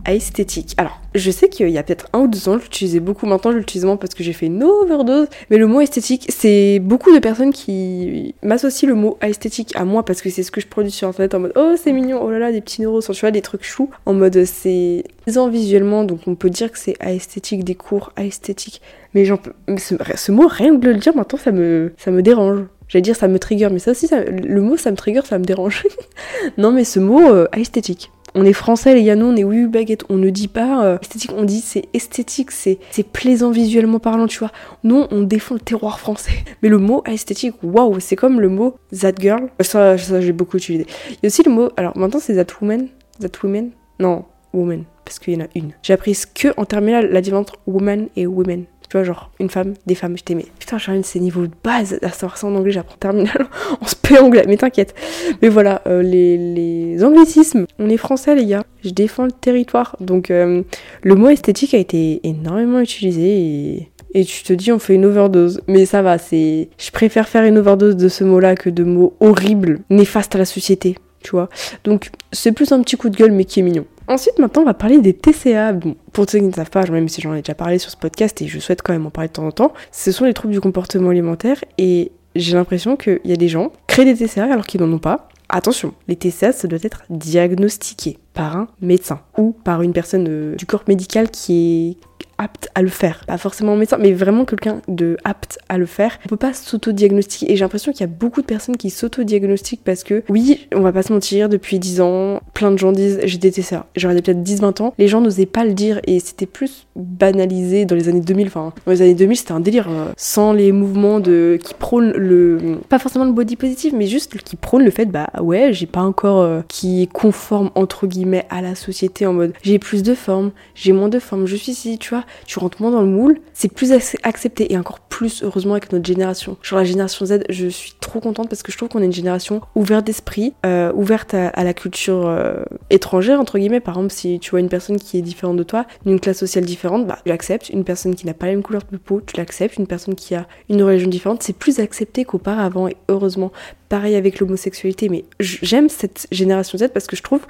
esthétique. 0.05 0.73
Alors, 0.77 0.99
je 1.13 1.31
sais 1.31 1.49
qu'il 1.49 1.69
y 1.69 1.77
a 1.77 1.83
peut-être 1.83 2.07
un 2.13 2.19
ou 2.19 2.27
deux 2.27 2.49
ans, 2.49 2.57
je 2.57 2.63
l'utilisais 2.63 2.99
beaucoup. 2.99 3.25
Maintenant, 3.25 3.51
je 3.51 3.57
l'utilise 3.57 3.85
moins 3.85 3.97
parce 3.97 4.13
que 4.13 4.23
j'ai 4.23 4.33
fait 4.33 4.47
une 4.47 4.63
overdose. 4.63 5.27
Mais 5.49 5.57
le 5.57 5.67
mot 5.67 5.81
esthétique, 5.81 6.27
c'est 6.29 6.79
beaucoup 6.79 7.13
de 7.13 7.19
personnes 7.19 7.53
qui 7.53 8.35
m'associent 8.43 8.87
le 8.87 8.95
mot 8.95 9.17
esthétique 9.21 9.75
à 9.75 9.85
moi 9.85 10.03
parce 10.03 10.21
que 10.21 10.29
c'est 10.29 10.43
ce 10.43 10.51
que 10.51 10.61
je 10.61 10.67
produis 10.67 10.91
sur 10.91 11.07
internet 11.07 11.35
en 11.35 11.39
mode 11.39 11.53
oh 11.55 11.75
c'est 11.81 11.91
mignon, 11.91 12.21
oh 12.21 12.29
là 12.31 12.39
là, 12.39 12.51
des 12.51 12.61
petits 12.61 12.81
neuros, 12.81 13.01
tu 13.01 13.13
vois, 13.13 13.31
des 13.31 13.41
trucs 13.41 13.63
choux. 13.63 13.89
En 14.05 14.13
mode 14.13 14.45
c'est 14.45 15.03
plaisant 15.23 15.49
visuellement, 15.49 16.03
donc 16.03 16.21
on 16.27 16.35
peut 16.35 16.49
dire 16.49 16.71
que 16.71 16.77
c'est 16.77 16.95
esthétique, 17.01 17.63
des 17.63 17.75
cours 17.75 18.11
esthétique. 18.17 18.81
Mais 19.13 19.25
j'en 19.25 19.37
peux. 19.37 19.53
Ce, 19.77 19.95
ce, 20.15 20.31
mot, 20.31 20.47
rien 20.47 20.75
que 20.75 20.81
de 20.81 20.89
le 20.89 20.97
dire 20.97 21.15
maintenant, 21.15 21.39
ça 21.39 21.51
me, 21.51 21.93
ça 21.97 22.11
me 22.11 22.21
dérange. 22.21 22.65
J'allais 22.87 23.01
dire 23.01 23.15
ça 23.15 23.27
me 23.27 23.39
trigger, 23.39 23.69
mais 23.71 23.79
ça 23.79 23.91
aussi, 23.91 24.07
le 24.11 24.61
mot 24.61 24.77
ça 24.77 24.91
me 24.91 24.95
trigger, 24.95 25.21
ça 25.23 25.39
me 25.39 25.45
dérange. 25.45 25.83
non, 26.57 26.71
mais 26.71 26.83
ce 26.83 26.99
mot 26.99 27.21
euh, 27.21 27.47
esthétique 27.55 28.11
on 28.35 28.45
est 28.45 28.53
français 28.53 28.93
les 28.93 29.15
nous 29.15 29.25
on 29.25 29.35
est 29.35 29.43
oui 29.43 29.65
baguette, 29.65 30.03
on 30.09 30.17
ne 30.17 30.29
dit 30.29 30.47
pas 30.47 30.85
euh, 30.85 30.97
esthétique, 31.01 31.31
on 31.35 31.43
dit 31.43 31.61
c'est 31.61 31.85
esthétique, 31.93 32.51
c'est 32.51 32.77
plaisant 33.11 33.51
visuellement 33.51 33.99
parlant, 33.99 34.27
tu 34.27 34.39
vois. 34.39 34.51
Nous 34.83 35.05
on 35.09 35.21
défend 35.21 35.55
le 35.55 35.61
terroir 35.61 35.99
français. 35.99 36.43
Mais 36.61 36.69
le 36.69 36.77
mot 36.77 37.01
esthétique, 37.05 37.55
waouh, 37.63 37.99
c'est 37.99 38.15
comme 38.15 38.41
le 38.41 38.49
mot 38.49 38.75
that 38.99 39.13
girl. 39.19 39.49
Ça, 39.61 39.97
ça 39.97 40.21
j'ai 40.21 40.33
beaucoup 40.33 40.57
utilisé. 40.57 40.85
Il 41.09 41.17
y 41.23 41.25
a 41.25 41.27
aussi 41.27 41.43
le 41.43 41.51
mot, 41.51 41.69
alors 41.77 41.97
maintenant 41.97 42.19
c'est 42.19 42.35
that 42.35 42.53
woman, 42.61 42.89
that 43.21 43.29
woman, 43.41 43.69
non, 43.99 44.25
woman, 44.53 44.83
parce 45.05 45.19
qu'il 45.19 45.33
y 45.33 45.37
en 45.37 45.45
a 45.45 45.47
une. 45.55 45.71
J'ai 45.81 45.93
appris 45.93 46.17
que 46.33 46.49
en 46.57 46.65
terminale 46.65 47.09
la 47.11 47.21
différence 47.21 47.47
entre 47.47 47.59
woman 47.67 48.09
et 48.15 48.27
women. 48.27 48.65
Tu 48.89 48.97
vois, 48.97 49.03
genre, 49.03 49.31
une 49.39 49.49
femme, 49.49 49.73
des 49.85 49.95
femmes, 49.95 50.17
je 50.17 50.23
t'aimais. 50.23 50.45
Putain, 50.59 50.77
Charline, 50.77 51.03
c'est 51.03 51.19
niveau 51.19 51.47
de 51.47 51.53
base 51.63 51.99
à 52.01 52.09
savoir 52.09 52.37
ça 52.37 52.47
en 52.47 52.55
anglais, 52.55 52.71
j'apprends 52.71 52.97
terminal 52.97 53.47
en 53.81 53.85
spé 53.85 54.17
anglais, 54.17 54.45
mais 54.47 54.57
t'inquiète. 54.57 54.93
Mais 55.41 55.49
voilà, 55.49 55.81
euh, 55.87 56.01
les, 56.01 56.37
les, 56.37 57.03
anglicismes, 57.03 57.65
on 57.79 57.89
est 57.89 57.97
français, 57.97 58.35
les 58.35 58.45
gars. 58.45 58.63
Je 58.83 58.89
défends 58.89 59.25
le 59.25 59.31
territoire. 59.31 59.95
Donc, 59.99 60.29
euh, 60.29 60.63
le 61.01 61.15
mot 61.15 61.29
esthétique 61.29 61.73
a 61.73 61.77
été 61.77 62.21
énormément 62.23 62.79
utilisé 62.79 63.21
et. 63.21 63.91
Et 64.17 64.23
tu 64.23 64.43
te 64.43 64.53
dis, 64.53 64.71
on 64.71 64.79
fait 64.79 64.95
une 64.95 65.03
overdose. 65.03 65.59
Mais 65.67 65.85
ça 65.85 66.01
va, 66.01 66.17
c'est. 66.17 66.69
Je 66.77 66.91
préfère 66.91 67.27
faire 67.27 67.43
une 67.43 67.57
overdose 67.57 67.97
de 67.97 68.07
ce 68.07 68.23
mot-là 68.23 68.55
que 68.55 68.69
de 68.69 68.85
mots 68.85 69.13
horribles, 69.19 69.81
néfastes 69.89 70.35
à 70.35 70.37
la 70.37 70.45
société, 70.45 70.95
tu 71.21 71.31
vois. 71.31 71.49
Donc, 71.83 72.11
c'est 72.31 72.53
plus 72.53 72.71
un 72.71 72.81
petit 72.81 72.95
coup 72.95 73.09
de 73.09 73.17
gueule, 73.17 73.33
mais 73.33 73.43
qui 73.43 73.59
est 73.59 73.63
mignon. 73.63 73.85
Ensuite, 74.07 74.37
maintenant, 74.37 74.61
on 74.61 74.65
va 74.65 74.73
parler 74.73 74.99
des 74.99 75.13
TCA. 75.13 75.73
Bon, 75.73 75.95
pour 76.13 76.29
ceux 76.29 76.39
qui 76.39 76.45
ne 76.45 76.51
savent 76.51 76.69
pas, 76.69 76.85
même 76.85 77.09
si 77.09 77.21
j'en 77.21 77.33
ai 77.33 77.41
déjà 77.41 77.55
parlé 77.55 77.79
sur 77.79 77.89
ce 77.89 77.97
podcast 77.97 78.41
et 78.41 78.47
je 78.47 78.59
souhaite 78.59 78.81
quand 78.83 78.93
même 78.93 79.05
en 79.05 79.09
parler 79.09 79.29
de 79.29 79.33
temps 79.33 79.47
en 79.47 79.51
temps, 79.51 79.73
ce 79.91 80.11
sont 80.11 80.25
les 80.25 80.33
troubles 80.33 80.53
du 80.53 80.61
comportement 80.61 81.09
alimentaire 81.09 81.63
et 81.77 82.11
j'ai 82.35 82.53
l'impression 82.55 82.97
qu'il 82.97 83.21
y 83.23 83.33
a 83.33 83.37
des 83.37 83.47
gens 83.47 83.69
qui 83.69 83.75
créent 83.87 84.05
des 84.05 84.15
TCA 84.27 84.45
alors 84.45 84.67
qu'ils 84.67 84.81
n'en 84.81 84.91
ont 84.93 84.99
pas. 84.99 85.29
Attention, 85.49 85.93
les 86.07 86.15
TCA, 86.15 86.51
ça 86.51 86.67
doit 86.67 86.79
être 86.81 87.03
diagnostiqué 87.09 88.17
par 88.33 88.57
un 88.57 88.67
médecin 88.81 89.21
ou 89.37 89.51
par 89.51 89.81
une 89.81 89.93
personne 89.93 90.25
euh, 90.27 90.55
du 90.55 90.65
corps 90.65 90.83
médical 90.87 91.29
qui 91.29 91.97
est 92.01 92.14
apte 92.37 92.69
à 92.75 92.81
le 92.81 92.89
faire. 92.89 93.23
Pas 93.25 93.37
forcément 93.37 93.75
médecin, 93.75 93.97
mais 93.99 94.13
vraiment 94.13 94.45
quelqu'un 94.45 94.81
de 94.87 95.17
apte 95.23 95.59
à 95.69 95.77
le 95.77 95.85
faire. 95.85 96.19
On 96.25 96.29
peut 96.29 96.37
pas 96.37 96.53
s'auto-diagnostiquer. 96.53 97.51
Et 97.51 97.55
j'ai 97.55 97.63
l'impression 97.63 97.91
qu'il 97.91 98.01
y 98.01 98.03
a 98.03 98.07
beaucoup 98.07 98.41
de 98.41 98.45
personnes 98.45 98.77
qui 98.77 98.89
s'auto-diagnostiquent 98.89 99.83
parce 99.83 100.03
que, 100.03 100.23
oui, 100.29 100.67
on 100.73 100.81
va 100.81 100.91
pas 100.91 101.03
se 101.03 101.13
mentir, 101.13 101.49
depuis 101.49 101.79
10 101.79 102.01
ans, 102.01 102.41
plein 102.53 102.71
de 102.71 102.77
gens 102.77 102.91
disent 102.91 103.19
j'ai 103.23 103.39
ça. 103.61 103.85
J'aurais 103.95 104.15
peut-être 104.21 104.43
10-20 104.43 104.81
ans, 104.81 104.93
les 104.97 105.07
gens 105.07 105.21
n'osaient 105.21 105.45
pas 105.45 105.65
le 105.65 105.73
dire 105.73 106.01
et 106.07 106.19
c'était 106.19 106.45
plus 106.45 106.87
banalisé 106.95 107.85
dans 107.85 107.95
les 107.95 108.09
années 108.09 108.21
2000. 108.21 108.47
Enfin, 108.47 108.73
dans 108.85 108.91
les 108.91 109.01
années 109.01 109.13
2000, 109.13 109.37
c'était 109.37 109.51
un 109.51 109.59
délire. 109.59 109.87
Euh, 109.89 110.11
sans 110.17 110.51
les 110.51 110.71
mouvements 110.71 111.19
de 111.19 111.57
qui 111.63 111.73
prônent 111.73 112.11
le. 112.11 112.79
Pas 112.89 112.99
forcément 112.99 113.25
le 113.25 113.31
body 113.31 113.55
positif, 113.55 113.93
mais 113.95 114.07
juste 114.07 114.37
qui 114.37 114.55
prônent 114.55 114.83
le 114.83 114.91
fait, 114.91 115.05
bah 115.05 115.29
ouais, 115.41 115.73
j'ai 115.73 115.85
pas 115.85 116.01
encore. 116.01 116.41
Euh, 116.41 116.61
qui 116.67 117.03
est 117.03 117.11
conforme, 117.11 117.71
entre 117.75 118.07
guillemets, 118.07 118.45
à 118.49 118.61
la 118.61 118.75
société 118.75 119.25
en 119.25 119.33
mode 119.33 119.53
j'ai 119.63 119.79
plus 119.79 120.03
de 120.03 120.13
forme, 120.13 120.51
j'ai 120.73 120.91
moins 120.91 121.09
de 121.09 121.19
forme, 121.19 121.45
je 121.45 121.55
suis 121.55 121.71
ici, 121.71 121.97
tu 121.97 122.09
vois 122.09 122.24
tu 122.45 122.59
rentres 122.59 122.81
moins 122.81 122.91
dans 122.91 123.01
le 123.01 123.07
moule, 123.07 123.39
c'est 123.53 123.71
plus 123.71 123.93
accepté 124.23 124.71
et 124.73 124.77
encore 124.77 124.99
plus 124.99 125.43
heureusement 125.43 125.73
avec 125.73 125.91
notre 125.93 126.05
génération. 126.05 126.57
Genre 126.61 126.79
la 126.79 126.85
génération 126.85 127.25
Z, 127.25 127.39
je 127.49 127.67
suis 127.67 127.93
trop 128.01 128.19
contente 128.19 128.49
parce 128.49 128.63
que 128.63 128.71
je 128.71 128.77
trouve 128.77 128.89
qu'on 128.89 129.01
est 129.01 129.05
une 129.05 129.13
génération 129.13 129.61
ouverte 129.73 130.05
d'esprit, 130.05 130.53
euh, 130.65 130.91
ouverte 130.93 131.33
à, 131.33 131.63
la 131.63 131.73
culture 131.73 132.27
euh, 132.27 132.63
étrangère 132.89 133.39
entre 133.39 133.57
guillemets. 133.57 133.79
Par 133.79 133.95
exemple, 133.95 134.11
si 134.11 134.39
tu 134.39 134.51
vois 134.51 134.59
une 134.59 134.69
personne 134.69 134.97
qui 134.97 135.17
est 135.17 135.21
différente 135.21 135.55
de 135.57 135.63
toi, 135.63 135.85
d'une 136.05 136.19
classe 136.19 136.39
sociale 136.39 136.65
différente, 136.65 137.07
bah 137.07 137.19
tu 137.23 137.29
l'acceptes. 137.29 137.69
Une 137.69 137.83
personne 137.83 138.15
qui 138.15 138.25
n'a 138.25 138.33
pas 138.33 138.47
la 138.47 138.53
même 138.53 138.63
couleur 138.63 138.81
de 138.91 138.97
peau, 138.97 139.21
tu 139.25 139.37
l'acceptes. 139.37 139.77
Une 139.77 139.87
personne 139.87 140.15
qui 140.15 140.35
a 140.35 140.47
une 140.69 140.83
religion 140.83 141.09
différente, 141.09 141.43
c'est 141.43 141.55
plus 141.57 141.79
accepté 141.79 142.25
qu'auparavant 142.25 142.87
et 142.87 142.97
heureusement 143.07 143.51
pareil 143.89 144.15
avec 144.15 144.39
l'homosexualité, 144.39 145.09
mais 145.09 145.25
j'aime 145.39 145.89
cette 145.89 146.27
génération 146.31 146.77
Z 146.77 146.89
parce 146.93 147.07
que 147.07 147.15
je 147.15 147.23
trouve 147.23 147.41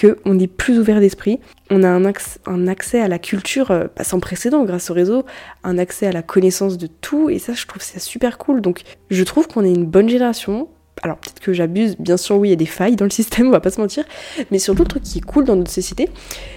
qu'on 0.00 0.38
est 0.38 0.46
plus 0.46 0.78
ouvert 0.78 1.00
d'esprit, 1.00 1.40
on 1.70 1.82
a 1.82 1.88
un, 1.88 2.66
accès 2.66 3.00
à 3.00 3.08
la 3.08 3.18
culture 3.18 3.70
euh, 3.70 3.86
sans 4.02 4.20
précédent 4.20 4.64
grâce 4.64 4.90
au 4.90 4.94
réseau, 4.94 5.24
un 5.64 5.78
accès 5.78 6.06
à 6.06 6.12
la 6.12 6.22
connaissance 6.22 6.78
de 6.78 6.86
tout, 6.86 7.30
et 7.30 7.38
ça 7.38 7.52
je 7.52 7.66
trouve 7.66 7.82
ça 7.82 7.98
super 7.98 8.38
cool. 8.38 8.60
Donc 8.60 8.82
je 9.10 9.24
trouve 9.24 9.46
qu'on 9.48 9.64
est 9.64 9.72
une 9.72 9.86
bonne 9.86 10.08
génération, 10.08 10.68
alors 11.02 11.16
peut-être 11.16 11.40
que 11.40 11.52
j'abuse, 11.52 11.96
bien 11.98 12.16
sûr 12.16 12.36
oui 12.36 12.48
il 12.48 12.50
y 12.50 12.54
a 12.54 12.56
des 12.56 12.66
failles 12.66 12.96
dans 12.96 13.04
le 13.04 13.10
système, 13.20 13.48
on 13.48 13.50
va 13.50 13.60
pas 13.60 13.70
se 13.70 13.80
mentir, 13.80 14.04
mais 14.50 14.58
surtout 14.58 14.82
le 14.82 14.88
truc 14.88 15.02
qui 15.02 15.18
est 15.18 15.24
cool 15.24 15.44
dans 15.44 15.56
notre 15.56 15.70
société, 15.70 16.08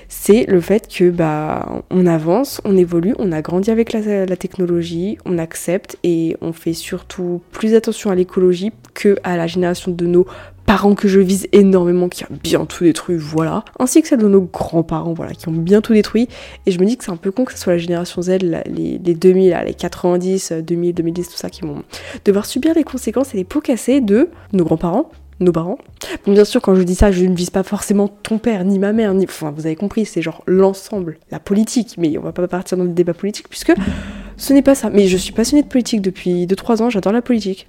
c'est 0.09 0.45
le 0.47 0.61
fait 0.61 0.87
que 0.93 1.09
bah 1.09 1.83
on 1.89 2.05
avance, 2.05 2.61
on 2.65 2.77
évolue, 2.77 3.15
on 3.19 3.31
a 3.31 3.41
grandi 3.41 3.71
avec 3.71 3.93
la, 3.93 4.35
technologie, 4.35 5.17
on 5.25 5.37
accepte 5.37 5.97
et 6.03 6.35
on 6.41 6.53
fait 6.53 6.73
surtout 6.73 7.41
plus 7.51 7.73
attention 7.73 8.11
à 8.11 8.15
l'écologie 8.15 8.71
que 8.93 9.17
à 9.23 9.37
la 9.37 9.47
génération 9.47 9.91
de 9.91 10.05
nos 10.05 10.27
parents 10.65 10.95
que 10.95 11.07
je 11.07 11.19
vise 11.19 11.47
énormément, 11.51 12.09
qui 12.09 12.23
a 12.23 12.27
bien 12.29 12.65
tout 12.65 12.83
détruit, 12.83 13.17
voilà, 13.17 13.63
ainsi 13.79 14.01
que 14.01 14.07
celle 14.07 14.19
de 14.19 14.27
nos 14.27 14.41
grands-parents, 14.41 15.13
voilà, 15.13 15.33
qui 15.33 15.47
ont 15.49 15.53
bien 15.53 15.81
tout 15.81 15.93
détruit. 15.93 16.27
Et 16.65 16.71
je 16.71 16.79
me 16.79 16.85
dis 16.85 16.97
que 16.97 17.03
c'est 17.03 17.11
un 17.11 17.17
peu 17.17 17.31
con 17.31 17.45
que 17.45 17.53
ce 17.53 17.57
soit 17.57 17.73
la 17.73 17.79
génération 17.79 18.21
Z, 18.21 18.39
les, 18.39 18.99
les 19.03 19.13
2000, 19.13 19.57
les 19.65 19.73
90, 19.73 20.53
2000, 20.65 20.93
2010, 20.93 21.29
tout 21.29 21.37
ça, 21.37 21.49
qui 21.49 21.61
vont 21.61 21.83
devoir 22.25 22.45
subir 22.45 22.73
les 22.73 22.83
conséquences 22.83 23.33
et 23.33 23.37
les 23.37 23.43
pots 23.43 23.61
cassés 23.61 24.01
de 24.01 24.29
nos 24.51 24.63
grands-parents, 24.63 25.11
nos 25.39 25.51
parents. 25.51 25.77
Bon, 26.25 26.33
bien 26.33 26.45
sûr, 26.45 26.61
quand 26.61 26.75
je 26.75 26.83
dis 26.83 26.95
ça, 26.95 27.11
je 27.11 27.25
ne 27.25 27.35
vise 27.35 27.49
pas 27.49 27.63
forcément 27.63 28.07
ton 28.07 28.37
père, 28.37 28.63
ni 28.63 28.79
ma 28.79 28.93
mère, 28.93 29.13
ni. 29.13 29.25
Enfin, 29.25 29.51
vous 29.55 29.65
avez 29.65 29.75
compris, 29.75 30.05
c'est 30.05 30.21
genre 30.21 30.43
l'ensemble, 30.45 31.17
la 31.31 31.39
politique. 31.39 31.95
Mais 31.97 32.17
on 32.17 32.21
va 32.21 32.31
pas 32.31 32.47
partir 32.47 32.77
dans 32.77 32.83
le 32.83 32.91
débat 32.91 33.13
politique 33.13 33.49
puisque 33.49 33.73
ce 34.37 34.53
n'est 34.53 34.61
pas 34.61 34.75
ça. 34.75 34.89
Mais 34.89 35.07
je 35.07 35.17
suis 35.17 35.33
passionnée 35.33 35.63
de 35.63 35.67
politique 35.67 36.01
depuis 36.01 36.45
2-3 36.45 36.81
ans, 36.81 36.89
j'adore 36.89 37.13
la 37.13 37.21
politique. 37.21 37.67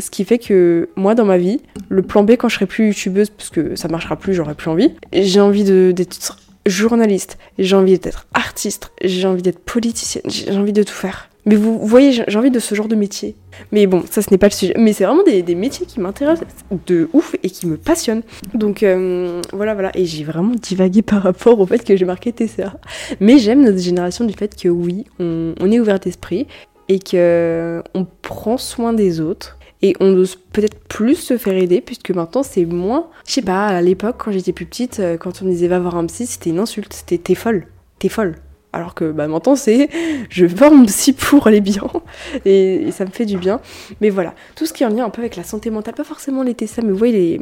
Ce 0.00 0.10
qui 0.10 0.24
fait 0.24 0.38
que 0.38 0.88
moi, 0.96 1.14
dans 1.14 1.24
ma 1.24 1.38
vie, 1.38 1.60
le 1.88 2.02
plan 2.02 2.22
B, 2.22 2.32
quand 2.32 2.48
je 2.48 2.54
serai 2.56 2.66
plus 2.66 2.88
youtubeuse, 2.88 3.30
parce 3.30 3.50
que 3.50 3.76
ça 3.76 3.88
marchera 3.88 4.16
plus, 4.16 4.34
j'aurai 4.34 4.54
plus 4.54 4.70
envie, 4.70 4.94
j'ai 5.12 5.40
envie 5.40 5.64
d'être 5.64 6.38
journaliste, 6.66 7.38
j'ai 7.58 7.76
envie 7.76 7.98
d'être 7.98 8.26
artiste, 8.34 8.92
j'ai 9.02 9.26
envie 9.26 9.42
d'être 9.42 9.60
politicienne, 9.60 10.24
j'ai 10.26 10.56
envie 10.56 10.72
de 10.72 10.82
tout 10.82 10.92
faire. 10.92 11.30
Mais 11.46 11.56
vous 11.56 11.78
voyez, 11.86 12.12
j'ai 12.12 12.38
envie 12.38 12.50
de 12.50 12.58
ce 12.58 12.74
genre 12.74 12.88
de 12.88 12.94
métier. 12.94 13.34
Mais 13.72 13.86
bon, 13.86 14.04
ça 14.10 14.20
ce 14.20 14.30
n'est 14.30 14.38
pas 14.38 14.48
le 14.48 14.52
sujet. 14.52 14.74
Mais 14.76 14.92
c'est 14.92 15.04
vraiment 15.04 15.22
des, 15.22 15.54
métiers 15.54 15.86
qui 15.86 15.98
m'intéressent 15.98 16.46
de 16.86 17.08
ouf 17.12 17.34
et 17.42 17.48
qui 17.48 17.66
me 17.66 17.76
passionnent. 17.76 18.22
Donc 18.54 18.82
euh, 18.82 19.40
voilà, 19.52 19.74
voilà. 19.74 19.90
Et 19.94 20.04
j'ai 20.04 20.22
vraiment 20.22 20.54
divagué 20.54 21.02
par 21.02 21.22
rapport 21.22 21.58
au 21.58 21.66
fait 21.66 21.82
que 21.82 21.96
j'ai 21.96 22.04
marqué 22.04 22.32
TCA. 22.32 22.76
Mais 23.20 23.38
j'aime 23.38 23.64
notre 23.64 23.78
génération 23.78 24.24
du 24.24 24.34
fait 24.34 24.54
que 24.54 24.68
oui, 24.68 25.06
on, 25.18 25.54
est 25.70 25.80
ouvert 25.80 25.98
d'esprit 25.98 26.46
et 26.88 26.98
que 26.98 27.82
on 27.94 28.06
prend 28.22 28.58
soin 28.58 28.92
des 28.92 29.20
autres 29.20 29.56
et 29.82 29.94
on 30.00 30.14
ose 30.16 30.36
peut-être 30.36 30.78
plus 30.88 31.16
se 31.16 31.38
faire 31.38 31.54
aider 31.54 31.80
puisque 31.80 32.10
maintenant 32.10 32.42
c'est 32.42 32.64
moins. 32.64 33.08
Je 33.26 33.32
sais 33.32 33.42
pas, 33.42 33.66
à 33.66 33.80
l'époque 33.80 34.16
quand 34.18 34.32
j'étais 34.32 34.52
plus 34.52 34.66
petite, 34.66 35.00
euh, 35.00 35.16
quand 35.16 35.42
on 35.42 35.46
disait 35.46 35.68
va 35.68 35.78
voir 35.78 35.96
un 35.96 36.06
psy, 36.06 36.26
c'était 36.26 36.50
une 36.50 36.58
insulte, 36.58 36.92
c'était 36.92 37.18
t'es 37.18 37.34
folle, 37.34 37.66
t'es 37.98 38.08
folle. 38.08 38.36
Alors 38.72 38.94
que 38.94 39.10
bah, 39.10 39.26
maintenant, 39.26 39.56
c'est 39.56 39.88
je 40.30 40.46
forme 40.46 40.84
aussi 40.84 41.12
pour 41.12 41.46
aller 41.46 41.60
bien 41.60 41.82
et, 42.44 42.90
ça 42.92 43.04
me 43.04 43.10
fait 43.10 43.26
du 43.26 43.36
bien. 43.36 43.60
Mais 44.00 44.10
voilà, 44.10 44.34
tout 44.54 44.66
ce 44.66 44.72
qui 44.72 44.84
est 44.84 44.86
en 44.86 44.90
lien 44.90 45.04
un 45.04 45.10
peu 45.10 45.22
avec 45.22 45.36
la 45.36 45.44
santé 45.44 45.70
mentale, 45.70 45.94
pas 45.94 46.04
forcément 46.04 46.42
les 46.42 46.52
TSA, 46.52 46.82
mais 46.82 46.92
vous 46.92 46.98
voyez, 46.98 47.40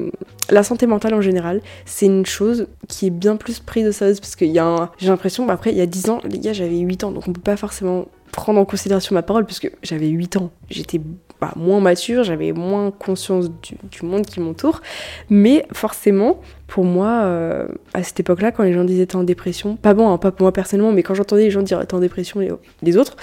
la 0.50 0.62
santé 0.62 0.86
mentale 0.86 1.14
en 1.14 1.20
général, 1.20 1.60
c'est 1.84 2.06
une 2.06 2.24
chose 2.24 2.66
qui 2.88 3.06
est 3.06 3.10
bien 3.10 3.36
plus 3.36 3.58
prise 3.60 3.84
de 3.84 3.90
sérieux 3.90 4.14
parce 4.20 4.36
qu'il 4.36 4.48
y 4.48 4.60
J'ai 4.98 5.08
l'impression, 5.08 5.44
bah, 5.44 5.52
après, 5.54 5.70
il 5.70 5.76
y 5.76 5.82
a 5.82 5.86
10 5.86 6.10
ans, 6.10 6.20
les 6.24 6.38
gars, 6.38 6.52
j'avais 6.52 6.78
8 6.78 7.04
ans, 7.04 7.12
donc 7.12 7.28
on 7.28 7.32
peut 7.32 7.40
pas 7.40 7.56
forcément 7.56 8.06
prendre 8.32 8.60
en 8.60 8.64
considération 8.64 9.14
ma 9.14 9.22
parole 9.22 9.44
puisque 9.44 9.70
j'avais 9.82 10.08
8 10.08 10.36
ans. 10.36 10.50
J'étais 10.70 11.00
bah, 11.40 11.52
moins 11.56 11.80
mature, 11.80 12.24
j'avais 12.24 12.52
moins 12.52 12.90
conscience 12.90 13.50
du, 13.50 14.02
monde 14.02 14.26
qui 14.26 14.40
m'entoure. 14.40 14.82
Mais 15.30 15.66
forcément, 15.72 16.40
pour 16.66 16.84
moi, 16.84 17.22
euh, 17.24 17.68
à 17.94 18.02
cette 18.02 18.18
époque-là, 18.20 18.50
quand 18.50 18.64
les 18.64 18.72
gens 18.72 18.84
disaient 18.84 19.06
t'es 19.06 19.16
en 19.16 19.24
dépression, 19.24 19.76
pas 19.76 19.94
bon, 19.94 20.10
hein, 20.10 20.18
pas 20.18 20.32
pour 20.32 20.42
moi 20.42 20.52
personnellement, 20.52 20.92
mais 20.92 21.02
quand 21.02 21.14
j'entendais 21.14 21.44
les 21.44 21.50
gens 21.50 21.62
dire 21.62 21.86
t'es 21.86 21.94
en 21.94 22.00
dépression, 22.00 22.40
les, 22.40 22.50
les 22.82 22.96
autres, 22.96 23.16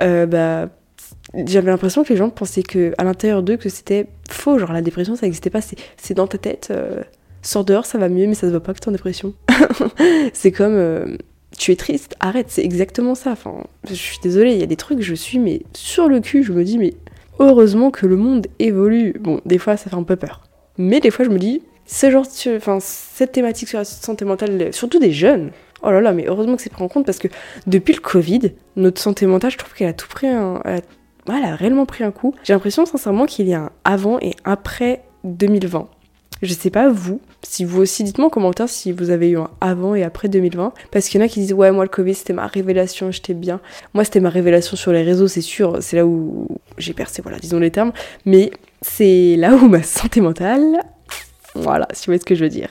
euh, 0.00 0.24
bah, 0.24 0.68
j'avais 1.46 1.70
l'impression 1.70 2.02
que 2.02 2.08
les 2.08 2.16
gens 2.16 2.30
pensaient 2.30 2.62
que 2.62 2.94
à 2.96 3.04
l'intérieur 3.04 3.42
d'eux 3.42 3.56
que 3.56 3.68
c'était 3.68 4.06
faux, 4.30 4.58
genre 4.58 4.72
la 4.72 4.82
dépression 4.82 5.14
ça 5.14 5.26
n'existait 5.26 5.50
pas, 5.50 5.60
c'est 5.60 6.14
dans 6.14 6.26
ta 6.26 6.38
tête. 6.38 6.68
Euh, 6.70 7.02
sors 7.42 7.64
dehors, 7.64 7.86
ça 7.86 7.98
va 7.98 8.08
mieux, 8.08 8.26
mais 8.26 8.34
ça 8.34 8.46
se 8.46 8.52
voit 8.52 8.62
pas 8.62 8.74
que 8.74 8.80
t'es 8.80 8.88
en 8.88 8.92
dépression. 8.92 9.34
c'est 10.32 10.52
comme 10.52 11.18
tu 11.58 11.72
es 11.72 11.76
triste, 11.76 12.16
arrête, 12.20 12.46
c'est 12.48 12.64
exactement 12.64 13.14
ça. 13.14 13.32
Enfin, 13.32 13.64
je 13.86 13.94
suis 13.94 14.18
désolée, 14.22 14.52
il 14.52 14.60
y 14.60 14.62
a 14.62 14.66
des 14.66 14.76
trucs, 14.76 15.02
je 15.02 15.14
suis 15.14 15.38
mais 15.38 15.62
sur 15.74 16.08
le 16.08 16.20
cul, 16.20 16.42
je 16.42 16.52
me 16.52 16.64
dis 16.64 16.78
mais 16.78 16.94
heureusement 17.40 17.90
que 17.90 18.06
le 18.06 18.16
monde 18.16 18.46
évolue. 18.60 19.14
Bon, 19.18 19.40
des 19.44 19.58
fois, 19.58 19.76
ça 19.76 19.90
fait 19.90 19.96
un 19.96 20.04
peu 20.04 20.16
peur. 20.16 20.44
Mais 20.78 21.00
des 21.00 21.10
fois, 21.10 21.24
je 21.24 21.30
me 21.30 21.38
dis, 21.38 21.62
ce 21.86 22.10
genre, 22.10 22.26
enfin, 22.56 22.78
cette 22.80 23.32
thématique 23.32 23.68
sur 23.68 23.78
la 23.78 23.84
santé 23.84 24.24
mentale, 24.24 24.72
surtout 24.72 25.00
des 25.00 25.10
jeunes, 25.10 25.50
oh 25.82 25.90
là 25.90 26.00
là, 26.00 26.12
mais 26.12 26.26
heureusement 26.28 26.56
que 26.56 26.62
c'est 26.62 26.70
pris 26.70 26.84
en 26.84 26.88
compte 26.88 27.04
parce 27.04 27.18
que 27.18 27.28
depuis 27.66 27.94
le 27.94 28.00
Covid, 28.00 28.52
notre 28.76 29.00
santé 29.00 29.26
mentale, 29.26 29.50
je 29.50 29.58
trouve 29.58 29.74
qu'elle 29.74 29.88
a 29.88 29.92
tout 29.92 30.08
pris 30.08 30.28
un. 30.28 30.62
Elle 30.64 31.44
a 31.44 31.54
réellement 31.54 31.86
pris 31.86 32.02
un 32.02 32.10
coup. 32.10 32.34
J'ai 32.44 32.52
l'impression, 32.52 32.86
sincèrement, 32.86 33.26
qu'il 33.26 33.48
y 33.48 33.54
a 33.54 33.60
un 33.60 33.70
avant 33.84 34.18
et 34.20 34.34
après 34.44 35.02
2020. 35.24 35.88
Je 36.42 36.54
sais 36.54 36.70
pas 36.70 36.88
vous, 36.88 37.20
si 37.42 37.64
vous 37.64 37.80
aussi, 37.80 38.02
dites-moi 38.02 38.28
en 38.28 38.30
commentaire 38.30 38.68
si 38.68 38.92
vous 38.92 39.10
avez 39.10 39.30
eu 39.30 39.38
un 39.38 39.50
avant 39.60 39.94
et 39.94 40.02
après 40.02 40.28
2020. 40.28 40.72
Parce 40.90 41.08
qu'il 41.08 41.20
y 41.20 41.22
en 41.22 41.26
a 41.26 41.28
qui 41.28 41.40
disent 41.40 41.52
ouais 41.52 41.70
moi 41.70 41.84
le 41.84 41.90
Covid 41.90 42.14
c'était 42.14 42.32
ma 42.32 42.46
révélation, 42.46 43.10
j'étais 43.10 43.34
bien. 43.34 43.60
Moi 43.92 44.04
c'était 44.04 44.20
ma 44.20 44.30
révélation 44.30 44.76
sur 44.76 44.92
les 44.92 45.02
réseaux, 45.02 45.28
c'est 45.28 45.42
sûr, 45.42 45.78
c'est 45.80 45.96
là 45.96 46.06
où 46.06 46.48
j'ai 46.78 46.94
percé, 46.94 47.20
voilà, 47.20 47.38
disons 47.38 47.58
les 47.58 47.70
termes. 47.70 47.92
Mais 48.24 48.50
c'est 48.80 49.36
là 49.36 49.54
où 49.54 49.68
ma 49.68 49.82
santé 49.82 50.20
mentale, 50.22 50.80
voilà, 51.54 51.86
si 51.92 52.02
vous 52.02 52.12
voyez 52.12 52.20
ce 52.20 52.24
que 52.24 52.34
je 52.34 52.44
veux 52.44 52.50
dire. 52.50 52.70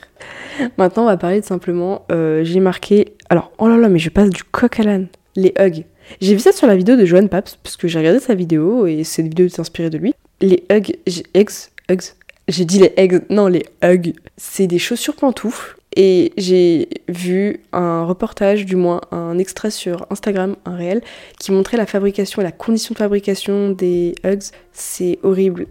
Maintenant 0.76 1.04
on 1.04 1.06
va 1.06 1.16
parler 1.16 1.40
simplement, 1.42 2.04
euh, 2.10 2.42
j'ai 2.42 2.60
marqué, 2.60 3.14
alors 3.28 3.52
oh 3.58 3.68
là 3.68 3.76
là 3.76 3.88
mais 3.88 4.00
je 4.00 4.10
passe 4.10 4.30
du 4.30 4.42
coq 4.42 4.80
à 4.80 4.82
l'âne, 4.82 5.06
les 5.36 5.54
hugs. 5.58 5.84
J'ai 6.20 6.34
vu 6.34 6.40
ça 6.40 6.50
sur 6.50 6.66
la 6.66 6.74
vidéo 6.74 6.96
de 6.96 7.04
Johan 7.04 7.28
Paps, 7.28 7.56
parce 7.62 7.76
que 7.76 7.86
j'ai 7.86 7.98
regardé 7.98 8.18
sa 8.18 8.34
vidéo 8.34 8.86
et 8.86 9.04
cette 9.04 9.26
vidéo 9.26 9.46
est 9.46 9.60
inspirée 9.60 9.90
de 9.90 9.98
lui. 9.98 10.12
Les 10.40 10.64
hugs, 10.70 10.96
hugs, 11.36 11.48
hugs, 11.88 12.02
j'ai 12.50 12.64
dit 12.64 12.78
les 12.78 12.92
eggs, 12.96 13.22
non 13.30 13.46
les 13.46 13.64
hugs. 13.82 14.12
C'est 14.36 14.66
des 14.66 14.78
chaussures 14.78 15.16
pantoufles. 15.16 15.76
Et 15.96 16.32
j'ai 16.36 16.88
vu 17.08 17.60
un 17.72 18.04
reportage, 18.04 18.64
du 18.64 18.76
moins 18.76 19.00
un 19.10 19.38
extrait 19.38 19.72
sur 19.72 20.06
Instagram, 20.10 20.54
un 20.64 20.76
réel, 20.76 21.02
qui 21.38 21.50
montrait 21.50 21.76
la 21.76 21.86
fabrication 21.86 22.40
et 22.40 22.44
la 22.44 22.52
condition 22.52 22.92
de 22.92 22.98
fabrication 22.98 23.70
des 23.70 24.14
hugs. 24.24 24.52
C'est 24.72 25.18
horrible. 25.22 25.66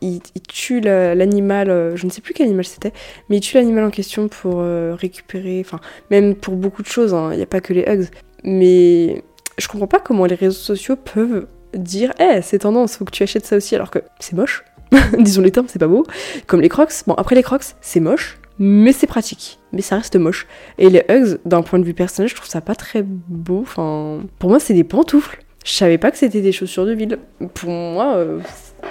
Il, 0.00 0.20
il, 0.34 0.42
tue 0.48 0.80
l'animal, 0.80 1.68
euh, 1.68 1.94
je 1.94 2.06
ne 2.06 2.10
sais 2.10 2.22
plus 2.22 2.32
quel 2.32 2.46
animal 2.46 2.64
c'était, 2.64 2.94
mais 3.28 3.36
il 3.36 3.40
tue 3.40 3.56
l'animal 3.56 3.84
en 3.84 3.90
question 3.90 4.28
pour 4.28 4.60
euh, 4.60 4.96
récupérer, 4.98 5.60
enfin, 5.62 5.80
même 6.10 6.34
pour 6.34 6.54
beaucoup 6.56 6.82
de 6.82 6.86
choses, 6.86 7.12
hein. 7.12 7.28
il 7.32 7.36
n'y 7.36 7.42
a 7.42 7.46
pas 7.46 7.60
que 7.60 7.74
les 7.74 7.82
hugs. 7.82 8.08
Mais 8.42 9.22
je 9.58 9.68
comprends 9.68 9.86
pas 9.86 10.00
comment 10.00 10.24
les 10.24 10.34
réseaux 10.34 10.52
sociaux 10.52 10.96
peuvent 10.96 11.46
dire, 11.74 12.14
hé, 12.18 12.36
hey, 12.36 12.42
c'est 12.42 12.60
tendance, 12.60 12.96
faut 12.96 13.04
que 13.04 13.10
tu 13.10 13.22
achètes 13.22 13.44
ça 13.44 13.56
aussi, 13.56 13.74
alors 13.74 13.90
que 13.90 13.98
c'est 14.18 14.34
moche. 14.34 14.64
disons 15.18 15.42
les 15.42 15.50
termes, 15.50 15.66
c'est 15.68 15.78
pas 15.78 15.86
beau. 15.86 16.04
Comme 16.46 16.60
les 16.60 16.68
crocs. 16.68 16.92
Bon, 17.06 17.14
après 17.14 17.34
les 17.34 17.42
crocs, 17.42 17.64
c'est 17.80 18.00
moche, 18.00 18.38
mais 18.58 18.92
c'est 18.92 19.06
pratique. 19.06 19.58
Mais 19.72 19.82
ça 19.82 19.96
reste 19.96 20.16
moche. 20.16 20.46
Et 20.78 20.90
les 20.90 21.04
Hugs, 21.08 21.38
d'un 21.44 21.62
point 21.62 21.78
de 21.78 21.84
vue 21.84 21.94
personnel, 21.94 22.28
je 22.28 22.34
trouve 22.34 22.48
ça 22.48 22.60
pas 22.60 22.74
très 22.74 23.02
beau. 23.02 23.60
Enfin, 23.62 24.20
pour 24.38 24.50
moi, 24.50 24.60
c'est 24.60 24.74
des 24.74 24.84
pantoufles. 24.84 25.42
Je 25.64 25.72
savais 25.72 25.98
pas 25.98 26.10
que 26.10 26.16
c'était 26.16 26.40
des 26.40 26.52
chaussures 26.52 26.86
de 26.86 26.92
ville. 26.92 27.18
Pour 27.54 27.70
moi, 27.70 28.14
euh, 28.14 28.40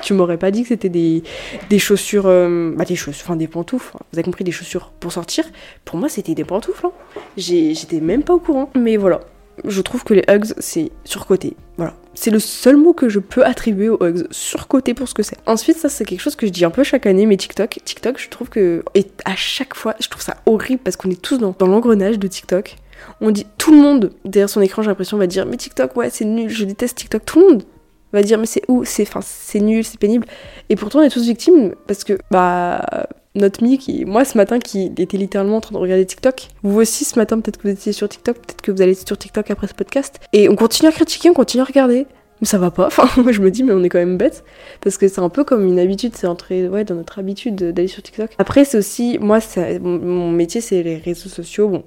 tu 0.01 0.13
m'aurais 0.13 0.37
pas 0.37 0.51
dit 0.51 0.61
que 0.61 0.69
c'était 0.69 0.89
des, 0.89 1.23
des 1.69 1.79
chaussures. 1.79 2.27
Euh, 2.27 2.73
bah, 2.75 2.85
des 2.85 2.95
chaussures, 2.95 3.25
enfin 3.25 3.35
des 3.35 3.47
pantoufles. 3.47 3.93
Vous 4.11 4.19
avez 4.19 4.23
compris, 4.23 4.43
des 4.43 4.51
chaussures 4.51 4.91
pour 4.99 5.11
sortir. 5.11 5.45
Pour 5.83 5.97
moi, 5.97 6.09
c'était 6.09 6.35
des 6.35 6.43
pantoufles. 6.43 6.85
Hein. 6.85 6.91
J'étais 7.37 7.99
même 7.99 8.23
pas 8.23 8.33
au 8.33 8.39
courant. 8.39 8.69
Mais 8.75 8.97
voilà. 8.97 9.21
Je 9.65 9.81
trouve 9.81 10.03
que 10.03 10.13
les 10.13 10.23
Hugs, 10.29 10.53
c'est 10.59 10.91
surcoté. 11.03 11.55
Voilà. 11.77 11.95
C'est 12.15 12.31
le 12.31 12.39
seul 12.39 12.75
mot 12.75 12.93
que 12.93 13.07
je 13.07 13.19
peux 13.19 13.45
attribuer 13.45 13.89
aux 13.89 14.03
hugs, 14.03 14.27
surcoté 14.31 14.93
pour 14.93 15.07
ce 15.07 15.13
que 15.13 15.23
c'est. 15.23 15.37
Ensuite, 15.45 15.77
ça 15.77 15.89
c'est 15.89 16.05
quelque 16.05 16.21
chose 16.21 16.35
que 16.35 16.47
je 16.47 16.51
dis 16.51 16.65
un 16.65 16.69
peu 16.69 16.83
chaque 16.83 17.05
année, 17.05 17.25
mais 17.25 17.37
TikTok, 17.37 17.79
TikTok, 17.83 18.19
je 18.19 18.29
trouve 18.29 18.49
que 18.49 18.83
et 18.95 19.05
à 19.25 19.35
chaque 19.35 19.75
fois, 19.75 19.95
je 19.99 20.09
trouve 20.09 20.21
ça 20.21 20.37
horrible 20.45 20.81
parce 20.83 20.97
qu'on 20.97 21.09
est 21.11 21.21
tous 21.21 21.37
dans, 21.37 21.55
l'engrenage 21.61 22.19
de 22.19 22.27
TikTok. 22.27 22.75
On 23.21 23.31
dit 23.31 23.45
tout 23.57 23.71
le 23.71 23.77
monde 23.77 24.11
derrière 24.25 24.49
son 24.49 24.61
écran, 24.61 24.81
j'ai 24.81 24.89
l'impression 24.89 25.17
va 25.17 25.27
dire 25.27 25.45
mais 25.45 25.55
TikTok 25.55 25.95
ouais 25.95 26.09
c'est 26.09 26.25
nul, 26.25 26.49
je 26.49 26.65
déteste 26.65 26.97
TikTok. 26.97 27.23
Tout 27.25 27.39
le 27.39 27.47
monde 27.47 27.63
va 28.11 28.23
dire 28.23 28.37
mais 28.37 28.45
c'est 28.45 28.63
où, 28.67 28.83
c'est 28.83 29.03
enfin 29.03 29.21
c'est 29.23 29.61
nul, 29.61 29.85
c'est 29.85 29.99
pénible. 29.99 30.27
Et 30.69 30.75
pourtant 30.75 30.99
on 30.99 31.03
est 31.03 31.09
tous 31.09 31.25
victimes 31.25 31.75
parce 31.87 32.03
que 32.03 32.17
bah 32.31 33.07
notre 33.35 33.63
mi 33.63 33.77
qui, 33.77 34.05
moi 34.05 34.25
ce 34.25 34.37
matin, 34.37 34.59
qui 34.59 34.91
était 34.97 35.17
littéralement 35.17 35.57
en 35.57 35.61
train 35.61 35.73
de 35.73 35.79
regarder 35.79 36.05
TikTok. 36.05 36.47
Vous 36.63 36.79
aussi 36.79 37.05
ce 37.05 37.17
matin, 37.17 37.39
peut-être 37.39 37.57
que 37.57 37.67
vous 37.67 37.73
étiez 37.73 37.93
sur 37.93 38.09
TikTok, 38.09 38.37
peut-être 38.37 38.61
que 38.61 38.71
vous 38.71 38.81
allez 38.81 38.95
sur 38.95 39.17
TikTok 39.17 39.51
après 39.51 39.67
ce 39.67 39.73
podcast. 39.73 40.19
Et 40.33 40.49
on 40.49 40.55
continue 40.55 40.89
à 40.89 40.91
critiquer, 40.91 41.29
on 41.29 41.33
continue 41.33 41.61
à 41.61 41.65
regarder. 41.65 42.07
Mais 42.41 42.47
ça 42.47 42.57
va 42.57 42.71
pas. 42.71 42.87
Enfin, 42.87 43.09
moi 43.21 43.31
je 43.31 43.41
me 43.41 43.51
dis, 43.51 43.63
mais 43.63 43.73
on 43.73 43.83
est 43.83 43.89
quand 43.89 43.99
même 43.99 44.17
bête. 44.17 44.43
Parce 44.81 44.97
que 44.97 45.07
c'est 45.07 45.21
un 45.21 45.29
peu 45.29 45.43
comme 45.43 45.65
une 45.65 45.79
habitude, 45.79 46.15
c'est 46.15 46.27
entré 46.27 46.67
ouais, 46.67 46.83
dans 46.83 46.95
notre 46.95 47.19
habitude 47.19 47.55
d'aller 47.55 47.87
sur 47.87 48.01
TikTok. 48.01 48.31
Après, 48.37 48.65
c'est 48.65 48.77
aussi, 48.77 49.17
moi, 49.19 49.39
mon 49.81 50.31
métier, 50.31 50.61
c'est 50.61 50.81
les 50.83 50.97
réseaux 50.97 51.29
sociaux. 51.29 51.67
Bon, 51.69 51.83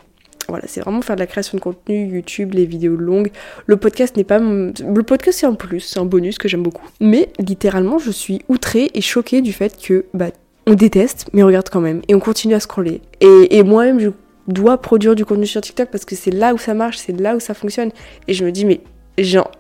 voilà, 0.49 0.65
c'est 0.67 0.81
vraiment 0.81 1.03
faire 1.03 1.17
de 1.17 1.21
la 1.21 1.27
création 1.27 1.57
de 1.57 1.63
contenu, 1.63 2.07
YouTube, 2.07 2.55
les 2.55 2.67
vidéos 2.67 2.97
longues. 2.97 3.31
Le 3.67 3.77
podcast 3.77 4.17
n'est 4.17 4.25
pas. 4.25 4.39
Le 4.39 5.03
podcast, 5.03 5.39
c'est 5.39 5.47
un 5.47 5.55
plus, 5.55 5.81
c'est 5.81 5.99
un 5.99 6.05
bonus 6.05 6.39
que 6.39 6.49
j'aime 6.49 6.63
beaucoup. 6.63 6.87
Mais 7.01 7.31
littéralement, 7.39 7.99
je 7.99 8.11
suis 8.11 8.43
outrée 8.49 8.91
et 8.95 9.01
choquée 9.01 9.41
du 9.41 9.53
fait 9.53 9.81
que 9.81 10.05
bah, 10.15 10.31
déteste, 10.75 11.29
mais 11.33 11.43
regarde 11.43 11.69
quand 11.71 11.81
même. 11.81 12.03
Et 12.09 12.15
on 12.15 12.21
continue 12.21 12.55
à 12.55 12.61
scroller. 12.61 13.01
Et, 13.21 13.59
et 13.59 13.63
moi-même, 13.63 14.01
je 14.01 14.11
dois 14.49 14.79
produire 14.79 15.15
du 15.15 15.25
contenu 15.25 15.47
sur 15.47 15.61
TikTok 15.61 15.91
parce 15.91 16.05
que 16.05 16.15
c'est 16.15 16.31
là 16.31 16.55
où 16.55 16.59
ça 16.59 16.75
marche, 16.75 16.99
c'est 16.99 17.19
là 17.19 17.37
où 17.37 17.41
ça 17.41 17.55
fonctionne. 17.55 17.91
Et 18.29 18.35
je 18.35 18.45
me 18.45 18.53
dis, 18.53 18.65
mais 18.65 18.81
genre, 19.19 19.51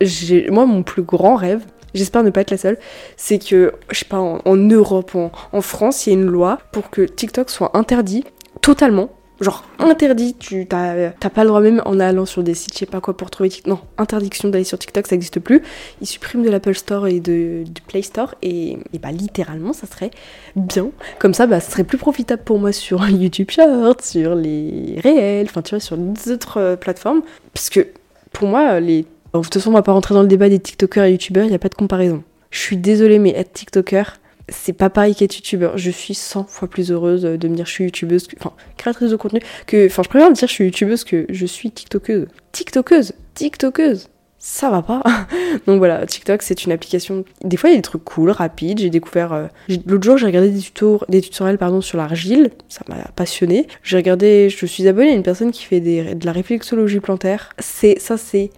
moi, 0.50 0.66
mon 0.66 0.82
plus 0.82 1.02
grand 1.02 1.36
rêve, 1.36 1.64
j'espère 1.94 2.22
ne 2.22 2.30
pas 2.30 2.40
être 2.40 2.50
la 2.50 2.56
seule, 2.56 2.78
c'est 3.16 3.38
que, 3.38 3.72
je 3.90 3.98
sais 3.98 4.04
pas, 4.04 4.18
en, 4.18 4.56
Europe, 4.56 5.14
en, 5.14 5.30
en 5.52 5.60
France, 5.60 6.06
il 6.06 6.10
y 6.10 6.16
a 6.16 6.18
une 6.18 6.26
loi 6.26 6.58
pour 6.72 6.90
que 6.90 7.02
TikTok 7.02 7.50
soit 7.50 7.76
interdit 7.76 8.24
totalement 8.60 9.10
genre 9.42 9.64
interdit, 9.78 10.34
tu 10.38 10.66
t'as 10.66 11.10
pas 11.12 11.42
le 11.42 11.48
droit 11.48 11.60
même 11.60 11.82
en 11.84 12.00
allant 12.00 12.26
sur 12.26 12.42
des 12.42 12.54
sites, 12.54 12.74
je 12.74 12.78
sais 12.78 12.86
pas 12.86 13.00
quoi, 13.00 13.16
pour 13.16 13.30
trouver 13.30 13.48
TikTok. 13.48 13.70
Non, 13.72 13.80
interdiction 13.98 14.48
d'aller 14.48 14.64
sur 14.64 14.78
TikTok, 14.78 15.06
ça 15.06 15.14
n'existe 15.14 15.40
plus. 15.40 15.62
Ils 16.00 16.06
suppriment 16.06 16.42
de 16.42 16.50
l'Apple 16.50 16.74
Store 16.74 17.06
et 17.06 17.20
de, 17.20 17.64
du 17.64 17.82
Play 17.82 18.02
Store 18.02 18.34
et, 18.42 18.78
bah 19.02 19.10
littéralement 19.10 19.72
ça 19.72 19.86
serait 19.86 20.10
bien. 20.56 20.90
Comme 21.18 21.34
ça, 21.34 21.46
bah 21.46 21.60
ça 21.60 21.70
serait 21.70 21.84
plus 21.84 21.98
profitable 21.98 22.42
pour 22.44 22.58
moi 22.58 22.72
sur 22.72 23.08
YouTube 23.10 23.50
Short, 23.50 24.00
sur 24.02 24.34
les 24.34 24.98
réels, 25.02 25.46
enfin 25.48 25.62
tu 25.62 25.74
vois, 25.74 25.80
sur 25.80 25.96
les 25.96 26.32
autres 26.32 26.58
euh, 26.58 26.76
plateformes. 26.76 27.22
Parce 27.52 27.68
que 27.68 27.88
pour 28.32 28.48
moi, 28.48 28.80
les. 28.80 29.02
de 29.02 29.40
toute 29.40 29.54
façon, 29.54 29.70
on 29.70 29.74
va 29.74 29.82
pas 29.82 29.92
rentrer 29.92 30.14
dans 30.14 30.22
le 30.22 30.28
débat 30.28 30.48
des 30.48 30.58
TikTokers 30.58 31.04
et 31.04 31.12
YouTubers, 31.12 31.44
il 31.44 31.50
n'y 31.50 31.54
a 31.54 31.58
pas 31.58 31.68
de 31.68 31.74
comparaison. 31.74 32.22
Je 32.50 32.60
suis 32.60 32.76
désolée, 32.76 33.18
mais 33.18 33.30
être 33.30 33.52
TikToker, 33.52 34.18
c'est 34.48 34.72
pas 34.72 34.90
pareil 34.90 35.14
qu'être 35.14 35.36
youtubeur. 35.36 35.78
Je 35.78 35.90
suis 35.90 36.14
100 36.14 36.44
fois 36.44 36.68
plus 36.68 36.90
heureuse 36.90 37.22
de 37.22 37.48
me 37.48 37.56
dire 37.56 37.66
je 37.66 37.70
suis 37.70 37.84
youtubeuse, 37.84 38.28
enfin 38.38 38.52
créatrice 38.76 39.10
de 39.10 39.16
contenu, 39.16 39.40
que. 39.66 39.86
Enfin, 39.86 40.02
je 40.02 40.08
préfère 40.08 40.30
me 40.30 40.34
dire 40.34 40.48
je 40.48 40.52
suis 40.52 40.64
youtubeuse 40.64 41.04
que 41.04 41.26
je 41.28 41.46
suis 41.46 41.70
tiktokeuse. 41.70 42.26
Tiktokeuse 42.52 43.12
Tiktokeuse 43.34 44.08
ça 44.44 44.70
va 44.70 44.82
pas. 44.82 45.04
Donc 45.68 45.78
voilà, 45.78 46.04
TikTok 46.04 46.42
c'est 46.42 46.64
une 46.64 46.72
application. 46.72 47.24
Des 47.44 47.56
fois 47.56 47.70
il 47.70 47.74
y 47.74 47.76
a 47.76 47.78
des 47.78 47.82
trucs 47.82 48.04
cool, 48.04 48.30
rapides. 48.30 48.80
J'ai 48.80 48.90
découvert. 48.90 49.32
Euh, 49.32 49.46
l'autre 49.86 50.02
jour 50.02 50.18
j'ai 50.18 50.26
regardé 50.26 50.50
des, 50.50 50.58
tutos, 50.58 51.00
des 51.08 51.20
tutoriels 51.20 51.58
pardon, 51.58 51.80
sur 51.80 51.96
l'argile, 51.96 52.50
ça 52.68 52.82
m'a 52.88 52.96
passionné. 53.14 53.68
J'ai 53.84 53.96
regardé, 53.96 54.50
je 54.50 54.66
suis 54.66 54.88
abonnée 54.88 55.12
à 55.12 55.14
une 55.14 55.22
personne 55.22 55.52
qui 55.52 55.62
fait 55.62 55.78
des, 55.78 56.16
de 56.16 56.26
la 56.26 56.32
réflexologie 56.32 56.98
plantaire. 56.98 57.50
C'est 57.60 58.00
ça, 58.00 58.16
c'est 58.16 58.50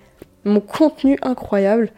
mon 0.47 0.61
contenu 0.61 1.19
incroyable. 1.21 1.91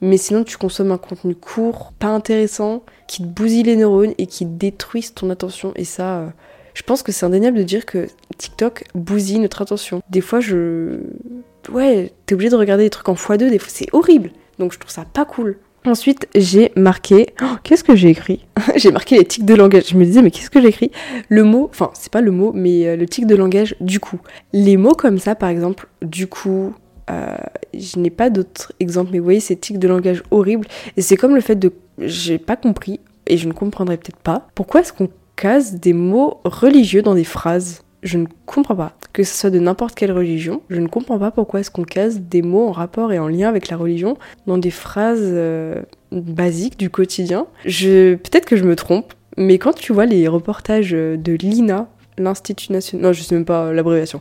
Mais 0.00 0.16
sinon, 0.16 0.44
tu 0.44 0.56
consommes 0.56 0.92
un 0.92 0.98
contenu 0.98 1.34
court, 1.34 1.92
pas 1.98 2.08
intéressant, 2.08 2.82
qui 3.06 3.22
te 3.22 3.28
bousille 3.28 3.64
les 3.64 3.76
neurones 3.76 4.14
et 4.18 4.26
qui 4.26 4.46
détruisent 4.46 5.14
ton 5.14 5.30
attention. 5.30 5.72
Et 5.76 5.84
ça, 5.84 6.18
euh, 6.20 6.28
je 6.74 6.82
pense 6.82 7.02
que 7.02 7.12
c'est 7.12 7.26
indéniable 7.26 7.58
de 7.58 7.62
dire 7.62 7.84
que 7.84 8.08
TikTok 8.38 8.84
bousille 8.94 9.38
notre 9.38 9.62
attention. 9.62 10.02
Des 10.10 10.20
fois, 10.20 10.40
je. 10.40 11.00
Ouais, 11.70 12.12
t'es 12.24 12.34
obligé 12.34 12.50
de 12.50 12.56
regarder 12.56 12.84
des 12.84 12.90
trucs 12.90 13.08
en 13.08 13.14
x2, 13.14 13.50
des 13.50 13.58
fois, 13.58 13.68
c'est 13.70 13.88
horrible. 13.92 14.30
Donc, 14.58 14.72
je 14.72 14.78
trouve 14.78 14.92
ça 14.92 15.04
pas 15.04 15.24
cool. 15.24 15.58
Ensuite, 15.86 16.28
j'ai 16.34 16.72
marqué. 16.76 17.34
Oh, 17.42 17.56
qu'est-ce 17.62 17.84
que 17.84 17.96
j'ai 17.96 18.10
écrit? 18.10 18.44
J'ai 18.76 18.92
marqué 18.92 19.16
les 19.16 19.24
tics 19.24 19.46
de 19.46 19.54
langage. 19.54 19.84
Je 19.88 19.96
me 19.96 20.04
disais, 20.04 20.20
mais 20.20 20.30
qu'est-ce 20.30 20.50
que 20.50 20.60
j'ai 20.60 20.68
écrit 20.68 20.90
Le 21.30 21.42
mot, 21.42 21.68
enfin, 21.70 21.90
c'est 21.94 22.12
pas 22.12 22.20
le 22.20 22.30
mot, 22.30 22.52
mais 22.54 22.86
euh, 22.86 22.96
le 22.96 23.06
tic 23.06 23.26
de 23.26 23.34
langage, 23.34 23.74
du 23.80 23.98
coup. 23.98 24.20
Les 24.52 24.76
mots 24.76 24.94
comme 24.94 25.18
ça, 25.18 25.34
par 25.34 25.48
exemple, 25.48 25.88
du 26.02 26.26
coup, 26.26 26.74
euh, 27.10 27.36
je 27.74 27.98
n'ai 27.98 28.10
pas 28.10 28.30
d'autres 28.30 28.72
exemples, 28.80 29.10
mais 29.12 29.18
vous 29.18 29.24
voyez 29.24 29.40
ces 29.40 29.56
tics 29.56 29.78
de 29.78 29.88
langage 29.88 30.22
horribles. 30.30 30.66
Et 30.96 31.02
c'est 31.02 31.16
comme 31.16 31.34
le 31.34 31.40
fait 31.40 31.56
de... 31.56 31.72
J'ai 31.98 32.38
pas 32.38 32.56
compris, 32.56 33.00
et 33.26 33.36
je 33.36 33.46
ne 33.48 33.52
comprendrai 33.52 33.96
peut-être 33.96 34.16
pas, 34.16 34.48
pourquoi 34.54 34.80
est-ce 34.80 34.92
qu'on 34.92 35.08
case 35.36 35.74
des 35.74 35.92
mots 35.92 36.40
religieux 36.44 37.02
dans 37.02 37.14
des 37.14 37.24
phrases? 37.24 37.82
Je 38.02 38.16
ne 38.16 38.26
comprends 38.46 38.76
pas. 38.76 38.96
Que 39.12 39.24
ce 39.24 39.34
soit 39.34 39.50
de 39.50 39.58
n'importe 39.58 39.94
quelle 39.94 40.12
religion, 40.12 40.62
je 40.70 40.80
ne 40.80 40.86
comprends 40.86 41.18
pas 41.18 41.30
pourquoi 41.30 41.60
est-ce 41.60 41.70
qu'on 41.70 41.84
case 41.84 42.20
des 42.20 42.42
mots 42.42 42.68
en 42.68 42.72
rapport 42.72 43.12
et 43.12 43.18
en 43.18 43.28
lien 43.28 43.48
avec 43.48 43.68
la 43.68 43.76
religion 43.76 44.16
dans 44.46 44.56
des 44.56 44.70
phrases 44.70 45.18
euh, 45.22 45.82
basiques 46.12 46.78
du 46.78 46.88
quotidien. 46.88 47.46
Peut-être 47.64 48.46
que 48.46 48.56
je 48.56 48.64
me 48.64 48.76
trompe, 48.76 49.12
mais 49.36 49.58
quand 49.58 49.74
tu 49.74 49.92
vois 49.92 50.06
les 50.06 50.28
reportages 50.28 50.92
de 50.92 51.32
l'INA, 51.32 51.88
l'Institut 52.18 52.72
national, 52.72 53.06
non, 53.06 53.12
je 53.12 53.22
sais 53.22 53.34
même 53.34 53.44
pas 53.44 53.72
l'abréviation, 53.72 54.20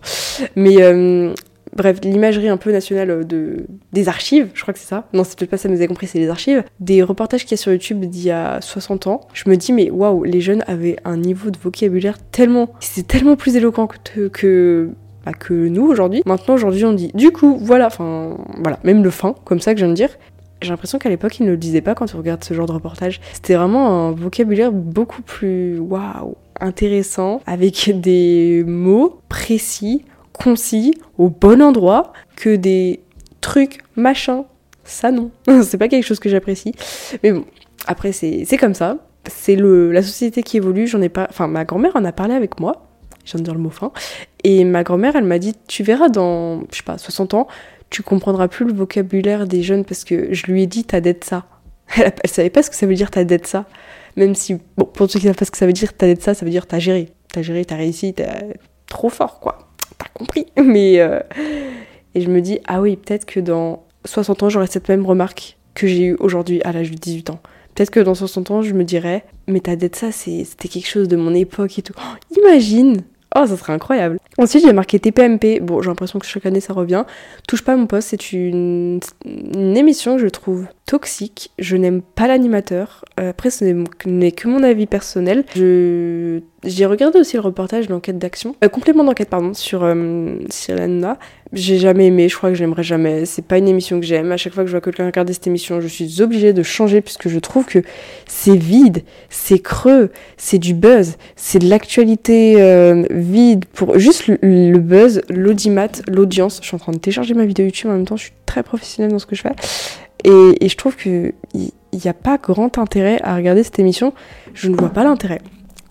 mais 0.56 0.82
euh, 0.82 1.34
bref, 1.76 2.00
l'imagerie 2.04 2.50
un 2.50 2.58
peu 2.58 2.72
nationale 2.72 3.26
de, 3.26 3.66
des 3.94 4.10
archives, 4.10 4.50
je 4.54 4.62
crois 4.62 4.74
que 4.74 4.80
c'est 4.80 4.88
ça. 4.88 5.08
Non, 5.14 5.24
c'est 5.24 5.38
peut-être 5.38 5.52
pas 5.52 5.58
ça, 5.58 5.70
mais 5.70 5.76
vous 5.76 5.82
avez 5.82 5.88
compris, 5.88 6.08
c'est 6.08 6.20
les 6.20 6.30
archives. 6.30 6.64
Des 6.80 7.04
reportages 7.04 7.44
qu'il 7.44 7.52
y 7.52 7.54
a 7.54 7.58
sur 7.58 7.72
YouTube 7.72 8.02
d'il 8.06 8.24
y 8.24 8.32
a 8.32 8.62
60 8.62 9.08
ans. 9.08 9.22
Je 9.34 9.50
me 9.50 9.56
dis, 9.56 9.74
mais 9.74 9.90
waouh, 9.90 10.24
les 10.24 10.42
jeunes 10.42 10.64
avaient 10.68 10.98
un 11.06 11.18
niveau 11.18 11.52
de 11.52 11.58
vocabulaire 11.58 12.18
tellement. 12.32 12.70
C'était 12.80 13.18
tellement 13.18 13.36
plus 13.36 13.56
éloquent 13.56 13.88
que. 13.88 14.28
que 14.28 14.90
bah, 15.26 15.34
que 15.34 15.54
nous 15.54 15.86
aujourd'hui. 15.86 16.22
Maintenant, 16.26 16.54
aujourd'hui, 16.56 16.86
on 16.86 16.94
dit 16.94 17.12
du 17.14 17.32
coup, 17.32 17.58
voilà, 17.62 17.88
enfin, 17.88 18.38
voilà, 18.62 18.80
même 18.84 19.04
le 19.04 19.10
fin, 19.10 19.36
comme 19.44 19.60
ça 19.60 19.74
que 19.74 19.80
je 19.80 19.86
viens 19.86 19.92
de 19.92 19.96
dire. 19.96 20.10
J'ai 20.62 20.70
l'impression 20.70 21.00
qu'à 21.00 21.10
l'époque, 21.10 21.40
ils 21.40 21.46
ne 21.46 21.52
le 21.52 21.58
disaient 21.58 21.82
pas 21.82 21.96
quand 21.96 22.14
on 22.14 22.18
regarde 22.18 22.44
ce 22.44 22.54
genre 22.54 22.66
de 22.66 22.74
reportage. 22.74 23.22
C'était 23.34 23.56
vraiment 23.56 24.08
un 24.08 24.12
vocabulaire 24.12 24.72
beaucoup 24.72 25.22
plus, 25.22 25.80
waouh, 25.80 26.36
intéressant, 26.60 27.42
avec 27.46 27.92
des 28.02 28.64
mots 28.68 29.22
précis, 29.30 30.04
concis, 30.42 30.94
au 31.18 31.30
bon 31.30 31.62
endroit, 31.62 32.14
que 32.36 32.56
des 32.56 33.02
trucs, 33.42 33.80
machins. 33.96 34.44
Ça 34.84 35.12
non, 35.12 35.32
c'est 35.64 35.78
pas 35.78 35.88
quelque 35.88 36.06
chose 36.06 36.20
que 36.20 36.30
j'apprécie. 36.30 36.74
Mais 37.24 37.32
bon, 37.32 37.46
après 37.86 38.12
c'est 38.12 38.58
comme 38.60 38.74
ça. 38.74 38.98
C'est 39.30 39.56
la 39.56 40.02
société 40.02 40.44
qui 40.44 40.58
évolue, 40.58 40.88
j'en 40.88 41.02
ai 41.02 41.10
pas... 41.10 41.28
Enfin, 41.30 41.48
ma 41.48 41.66
grand-mère 41.66 41.96
en 41.96 42.06
a 42.06 42.12
parlé 42.12 42.34
avec 42.34 42.60
moi, 42.60 42.88
je 43.26 43.34
viens 43.34 43.40
de 43.42 43.46
dire 43.46 43.54
le 43.54 43.60
mot 43.60 43.70
fin, 43.70 43.92
et 44.44 44.64
ma 44.64 44.84
grand-mère, 44.84 45.16
elle 45.16 45.26
m'a 45.26 45.40
dit, 45.40 45.54
tu 45.68 45.84
verras 45.84 46.10
dans, 46.10 46.62
je 46.72 46.78
sais 46.78 46.84
pas, 46.84 46.98
60 46.98 47.34
ans, 47.34 47.48
tu 47.90 48.02
comprendras 48.02 48.48
plus 48.48 48.66
le 48.66 48.74
vocabulaire 48.74 49.46
des 49.46 49.62
jeunes 49.62 49.84
parce 49.84 50.04
que 50.04 50.34
je 50.34 50.46
lui 50.48 50.64
ai 50.64 50.68
dit, 50.68 50.86
t'as 50.86 51.02
d'être 51.02 51.26
ça. 51.26 51.46
Elle, 51.98 52.14
elle, 52.24 52.30
savait 52.30 52.52
pas 52.52 52.62
ce 52.62 52.70
que 52.70 52.76
ça 52.76 52.86
veut 52.86 52.94
dire, 52.94 53.10
t'as 53.10 53.24
d'être 53.24 53.48
ça. 53.48 53.66
Même 54.16 54.36
si, 54.36 54.58
bon, 54.78 54.86
pour 54.86 55.10
ceux 55.10 55.20
qui 55.20 55.26
savent 55.26 55.36
pas 55.36 55.46
ce 55.46 55.52
que 55.52 55.58
ça 55.58 55.66
veut 55.66 55.74
dire, 55.74 55.98
t'as 55.98 56.06
d'être 56.06 56.22
ça, 56.22 56.36
ça 56.36 56.46
veut 56.46 56.52
dire 56.52 56.68
t'as 56.68 56.78
géré. 56.78 57.10
T'as 57.34 57.42
géré, 57.42 57.66
t'as 57.66 57.78
réussi, 57.78 58.14
t'es 58.14 58.28
trop 58.86 59.10
fort, 59.10 59.40
quoi 59.40 59.69
compris. 60.14 60.48
Mais. 60.64 61.00
Euh, 61.00 61.20
et 62.16 62.22
je 62.22 62.30
me 62.30 62.42
dis, 62.42 62.60
ah 62.68 62.82
oui, 62.82 62.96
peut-être 62.96 63.26
que 63.26 63.40
dans 63.40 63.84
60 64.06 64.44
ans, 64.44 64.50
j'aurai 64.50 64.68
cette 64.68 64.90
même 64.90 65.06
remarque 65.06 65.58
que 65.76 65.88
j'ai 65.88 66.06
eue 66.06 66.18
aujourd'hui 66.20 66.62
à 66.64 66.72
l'âge 66.72 66.92
de 66.92 66.98
18 66.98 67.30
ans. 67.30 67.40
Peut-être 67.76 67.92
que 67.92 68.00
dans 68.00 68.16
60 68.16 68.52
ans, 68.52 68.62
je 68.62 68.74
me 68.74 68.84
dirais, 68.84 69.24
mais 69.48 69.60
ta 69.60 69.76
dette, 69.76 69.96
ça, 69.96 70.12
c'était 70.12 70.68
quelque 70.68 70.88
chose 70.88 71.08
de 71.08 71.16
mon 71.16 71.34
époque 71.34 71.78
et 71.78 71.82
tout. 71.82 71.94
Oh, 71.98 72.38
imagine 72.38 73.04
Oh, 73.36 73.46
ça 73.46 73.58
serait 73.58 73.74
incroyable. 73.74 74.18
Ensuite, 74.40 74.66
j'ai 74.66 74.72
marqué 74.72 75.00
TPMP. 75.00 75.60
Bon, 75.62 75.82
j'ai 75.82 75.90
l'impression 75.90 76.18
que 76.18 76.26
chaque 76.26 76.46
année 76.46 76.62
ça 76.62 76.72
revient. 76.72 77.04
Touche 77.46 77.62
pas 77.62 77.74
à 77.74 77.76
mon 77.76 77.88
poste, 77.88 78.10
c'est 78.10 78.32
une, 78.32 79.02
émission 79.76 80.16
que 80.16 80.22
je 80.22 80.30
trouve 80.30 80.66
toxique. 80.86 81.52
Je 81.60 81.76
n'aime 81.76 82.02
pas 82.02 82.26
l'animateur. 82.28 83.04
Euh, 83.20 83.32
après, 83.32 83.50
ce 83.50 83.66
n'est 84.06 84.32
que 84.32 84.48
mon 84.48 84.64
avis 84.64 84.86
personnel. 84.86 85.44
Je 85.56 86.40
j'ai 86.64 86.86
regardé 86.86 87.20
aussi 87.20 87.38
le 87.38 87.42
reportage 87.42 87.88
d'enquête 87.88 88.18
d'action, 88.18 88.56
euh, 88.64 88.68
complément 88.68 89.04
d'enquête 89.04 89.30
pardon, 89.30 89.54
sur 89.54 89.84
euh, 89.84 90.36
J'ai 91.54 91.78
jamais 91.78 92.08
aimé, 92.08 92.28
je 92.28 92.36
crois 92.36 92.50
que 92.50 92.56
j'aimerais 92.56 92.84
jamais. 92.84 93.26
C'est 93.26 93.46
pas 93.46 93.58
une 93.58 93.68
émission 93.68 94.00
que 94.00 94.06
j'aime. 94.06 94.32
À 94.32 94.38
chaque 94.38 94.54
fois 94.54 94.64
que 94.64 94.68
je 94.68 94.74
vois 94.74 94.82
quelqu'un 94.82 95.06
regarder 95.06 95.32
cette 95.34 95.48
émission, 95.48 95.80
je 95.80 95.88
suis 95.88 96.22
obligée 96.22 96.52
de 96.52 96.64
changer 96.64 97.02
puisque 97.02 97.30
je 97.30 97.40
trouve 97.40 97.66
que 97.66 97.80
c'est 98.28 98.58
vide, 98.58 99.04
c'est 99.30 99.60
creux, 99.60 100.12
c'est 100.38 100.58
du 100.58 100.74
buzz, 100.74 101.16
c'est 101.36 101.60
de 101.60 101.70
l'actualité 101.70 102.62
euh, 102.62 103.06
vide 103.10 103.66
pour 103.74 103.98
juste 103.98 104.29
le, 104.42 104.78
buzz, 104.80 105.22
l'audimat, 105.30 105.90
l'audience. 106.08 106.60
Je 106.62 106.68
suis 106.68 106.76
en 106.76 106.80
train 106.80 106.92
de 106.92 106.98
télécharger 106.98 107.34
ma 107.34 107.46
vidéo 107.46 107.66
YouTube 107.66 107.90
en 107.90 107.94
même 107.94 108.06
temps, 108.06 108.18
je 108.18 108.24
suis 108.24 108.34
très 108.46 108.64
professionnelle 108.64 109.12
dans 109.12 109.20
ce 109.20 109.26
que 109.26 109.36
je 109.36 109.42
fais. 109.42 109.56
Et, 110.24 110.68
je 110.68 110.76
trouve 110.76 110.96
qu'il 110.96 111.34
n'y 111.54 112.08
a 112.08 112.14
pas 112.14 112.38
grand 112.38 112.78
intérêt 112.78 113.20
à 113.24 113.36
regarder 113.36 113.64
cette 113.64 113.80
émission. 113.80 114.14
Je 114.54 114.70
ne 114.70 114.76
vois 114.76 114.90
pas 114.90 115.04
l'intérêt 115.04 115.40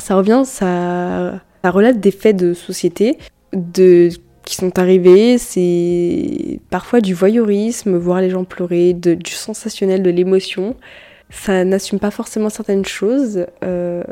ça 0.02 0.14
revient, 0.14 0.42
ça, 0.44 1.40
ça 1.62 1.70
relate 1.70 2.00
des 2.00 2.10
faits 2.10 2.36
de 2.36 2.54
société 2.54 3.18
de, 3.52 4.10
qui 4.44 4.54
sont 4.54 4.78
arrivés. 4.78 5.38
C'est 5.38 6.60
parfois 6.70 7.00
du 7.00 7.14
voyeurisme, 7.14 7.96
voir 7.96 8.20
les 8.20 8.30
gens 8.30 8.44
pleurer, 8.44 8.92
du 8.92 9.32
sensationnel, 9.32 10.02
de 10.02 10.10
l'émotion. 10.10 10.76
Ça 11.30 11.64
n'assume 11.64 11.98
pas 11.98 12.10
forcément 12.10 12.48
certaines 12.48 12.86
choses. 12.86 13.46
Euh, 13.64 14.02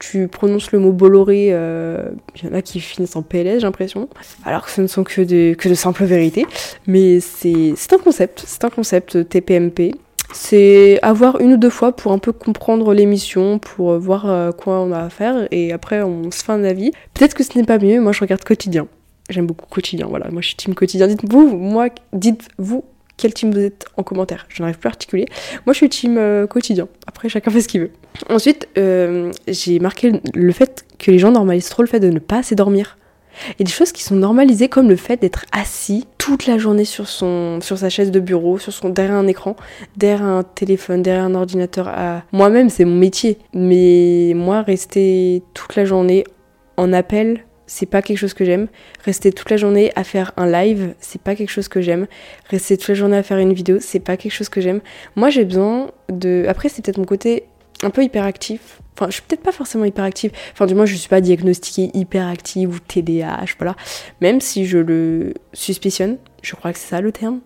tu 0.00 0.28
prononces 0.28 0.72
le 0.72 0.78
mot 0.78 0.92
Bolloré, 0.92 1.46
il 1.46 1.52
euh, 1.52 2.10
y 2.42 2.46
en 2.46 2.54
a 2.54 2.62
qui 2.62 2.80
finissent 2.80 3.16
en 3.16 3.22
PLS, 3.22 3.60
j'ai 3.60 3.60
l'impression, 3.60 4.08
alors 4.44 4.64
que 4.64 4.70
ce 4.70 4.80
ne 4.80 4.86
sont 4.86 5.04
que 5.04 5.22
de, 5.22 5.54
que 5.54 5.68
de 5.68 5.74
simples 5.74 6.04
vérités. 6.04 6.46
Mais 6.86 7.20
c'est 7.20 7.74
un 7.92 7.98
concept, 7.98 8.42
c'est 8.46 8.64
un 8.64 8.70
concept 8.70 9.28
TPMP 9.28 9.94
c'est 10.32 10.98
avoir 11.02 11.40
une 11.40 11.54
ou 11.54 11.56
deux 11.56 11.70
fois 11.70 11.92
pour 11.92 12.12
un 12.12 12.18
peu 12.18 12.32
comprendre 12.32 12.92
l'émission, 12.92 13.58
pour 13.58 13.98
voir 13.98 14.28
euh, 14.28 14.52
quoi 14.52 14.80
on 14.80 14.92
a 14.92 15.00
à 15.00 15.08
faire, 15.08 15.48
et 15.50 15.72
après 15.72 16.02
on 16.02 16.30
se 16.30 16.44
fait 16.44 16.52
un 16.52 16.64
avis. 16.64 16.90
Peut-être 17.14 17.34
que 17.34 17.42
ce 17.42 17.56
n'est 17.56 17.64
pas 17.64 17.78
mieux, 17.78 18.00
moi 18.00 18.12
je 18.12 18.20
regarde 18.20 18.44
quotidien. 18.44 18.86
J'aime 19.30 19.46
beaucoup 19.46 19.66
quotidien, 19.68 20.06
voilà, 20.06 20.30
moi 20.30 20.42
je 20.42 20.48
suis 20.48 20.56
team 20.56 20.74
quotidien. 20.74 21.06
Dites-vous, 21.06 21.56
moi, 21.56 21.88
dites-vous 22.12 22.84
quel 23.18 23.34
team 23.34 23.52
vous 23.52 23.60
êtes 23.60 23.84
en 23.98 24.02
commentaire. 24.02 24.46
Je 24.48 24.62
n'arrive 24.62 24.78
plus 24.78 24.88
à 24.88 24.90
articuler. 24.90 25.26
Moi 25.66 25.74
je 25.74 25.78
suis 25.78 25.88
team 25.90 26.16
euh, 26.16 26.46
quotidien. 26.46 26.88
Après 27.06 27.28
chacun 27.28 27.50
fait 27.50 27.60
ce 27.60 27.68
qu'il 27.68 27.82
veut. 27.82 27.90
Ensuite, 28.30 28.68
j'ai 28.74 29.78
marqué 29.78 30.20
le 30.34 30.52
fait 30.52 30.84
que 30.98 31.10
les 31.10 31.18
gens 31.18 31.30
normalisent 31.30 31.68
trop 31.68 31.82
le 31.82 31.88
fait 31.88 32.00
de 32.00 32.08
ne 32.08 32.18
pas 32.18 32.38
assez 32.38 32.54
dormir. 32.54 32.96
Et 33.58 33.64
des 33.64 33.70
choses 33.70 33.92
qui 33.92 34.02
sont 34.02 34.16
normalisées 34.16 34.68
comme 34.68 34.88
le 34.88 34.96
fait 34.96 35.20
d'être 35.20 35.44
assis 35.52 36.06
toute 36.18 36.46
la 36.46 36.58
journée 36.58 36.84
sur, 36.84 37.08
son, 37.08 37.60
sur 37.60 37.78
sa 37.78 37.88
chaise 37.88 38.10
de 38.10 38.20
bureau, 38.20 38.58
sur 38.58 38.72
son, 38.72 38.88
derrière 38.88 39.14
un 39.14 39.26
écran, 39.26 39.56
derrière 39.96 40.24
un 40.24 40.42
téléphone, 40.42 41.02
derrière 41.02 41.24
un 41.24 41.34
ordinateur. 41.34 41.94
Moi-même, 42.32 42.68
c'est 42.68 42.84
mon 42.84 42.96
métier. 42.96 43.38
Mais 43.54 44.32
moi, 44.34 44.62
rester 44.62 45.42
toute 45.54 45.76
la 45.76 45.84
journée 45.84 46.24
en 46.76 46.92
appel, 46.92 47.44
c'est 47.68 47.86
pas 47.86 48.02
quelque 48.02 48.18
chose 48.18 48.34
que 48.34 48.44
j'aime. 48.44 48.66
Rester 49.04 49.30
toute 49.30 49.48
la 49.50 49.56
journée 49.56 49.92
à 49.94 50.02
faire 50.02 50.32
un 50.36 50.50
live, 50.50 50.94
c'est 50.98 51.20
pas 51.20 51.36
quelque 51.36 51.50
chose 51.50 51.68
que 51.68 51.80
j'aime. 51.80 52.08
Rester 52.50 52.76
toute 52.76 52.88
la 52.88 52.94
journée 52.94 53.16
à 53.16 53.22
faire 53.22 53.38
une 53.38 53.52
vidéo, 53.52 53.78
c'est 53.80 54.00
pas 54.00 54.16
quelque 54.16 54.32
chose 54.32 54.48
que 54.48 54.60
j'aime. 54.60 54.80
Moi, 55.14 55.30
j'ai 55.30 55.44
besoin 55.44 55.92
de. 56.10 56.44
Après, 56.48 56.68
c'est 56.68 56.84
peut-être 56.84 56.98
mon 56.98 57.04
côté 57.04 57.44
un 57.84 57.90
peu 57.90 58.02
hyperactif. 58.02 58.80
Enfin, 58.94 59.06
je 59.06 59.14
suis 59.14 59.22
peut-être 59.22 59.42
pas 59.42 59.52
forcément 59.52 59.84
hyperactive. 59.84 60.32
Enfin, 60.52 60.66
du 60.66 60.74
moins, 60.74 60.86
je 60.86 60.96
suis 60.96 61.08
pas 61.08 61.20
diagnostiquée 61.20 61.90
hyperactive 61.94 62.74
ou 62.74 62.78
TDAH, 62.80 63.54
voilà. 63.58 63.76
Même 64.20 64.40
si 64.40 64.66
je 64.66 64.78
le 64.78 65.34
suspicionne, 65.52 66.16
je 66.42 66.56
crois 66.56 66.72
que 66.72 66.78
c'est 66.78 66.88
ça 66.88 67.00
le 67.00 67.12
terme. 67.12 67.40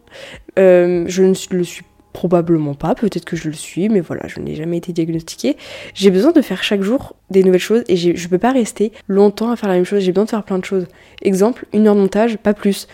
Euh, 0.59 1.05
je 1.09 1.23
ne 1.23 1.35
le 1.51 1.65
suis 1.65 1.85
probablement 2.13 2.75
pas, 2.75 2.95
peut-être 2.95 3.25
que 3.25 3.37
je 3.37 3.49
le 3.49 3.55
suis, 3.55 3.89
mais 3.89 4.01
voilà, 4.01 4.27
je 4.29 4.41
n'ai 4.41 4.55
jamais 4.55 4.77
été 4.77 4.93
diagnostiquée. 4.93 5.57
J'ai 5.95 6.11
besoin 6.11 6.33
de 6.33 6.43
faire 6.43 6.63
chaque 6.63 6.83
jour 6.83 7.17
des 7.31 7.43
nouvelles 7.43 7.61
choses 7.61 7.85
et 7.89 7.97
je 7.97 8.29
peux 8.29 8.39
pas 8.39 8.53
rester 8.53 8.93
longtemps 9.09 9.51
à 9.51 9.57
faire 9.57 9.69
la 9.69 9.77
même 9.77 9.85
chose. 9.85 10.03
J'ai 10.03 10.13
besoin 10.13 10.25
de 10.25 10.31
faire 10.31 10.45
plein 10.45 10.59
de 10.59 10.65
choses. 10.65 10.87
Exemple, 11.23 11.67
une 11.73 11.87
heure 11.87 11.95
de 11.95 12.01
montage, 12.01 12.37
pas 12.39 12.55
plus. 12.55 12.87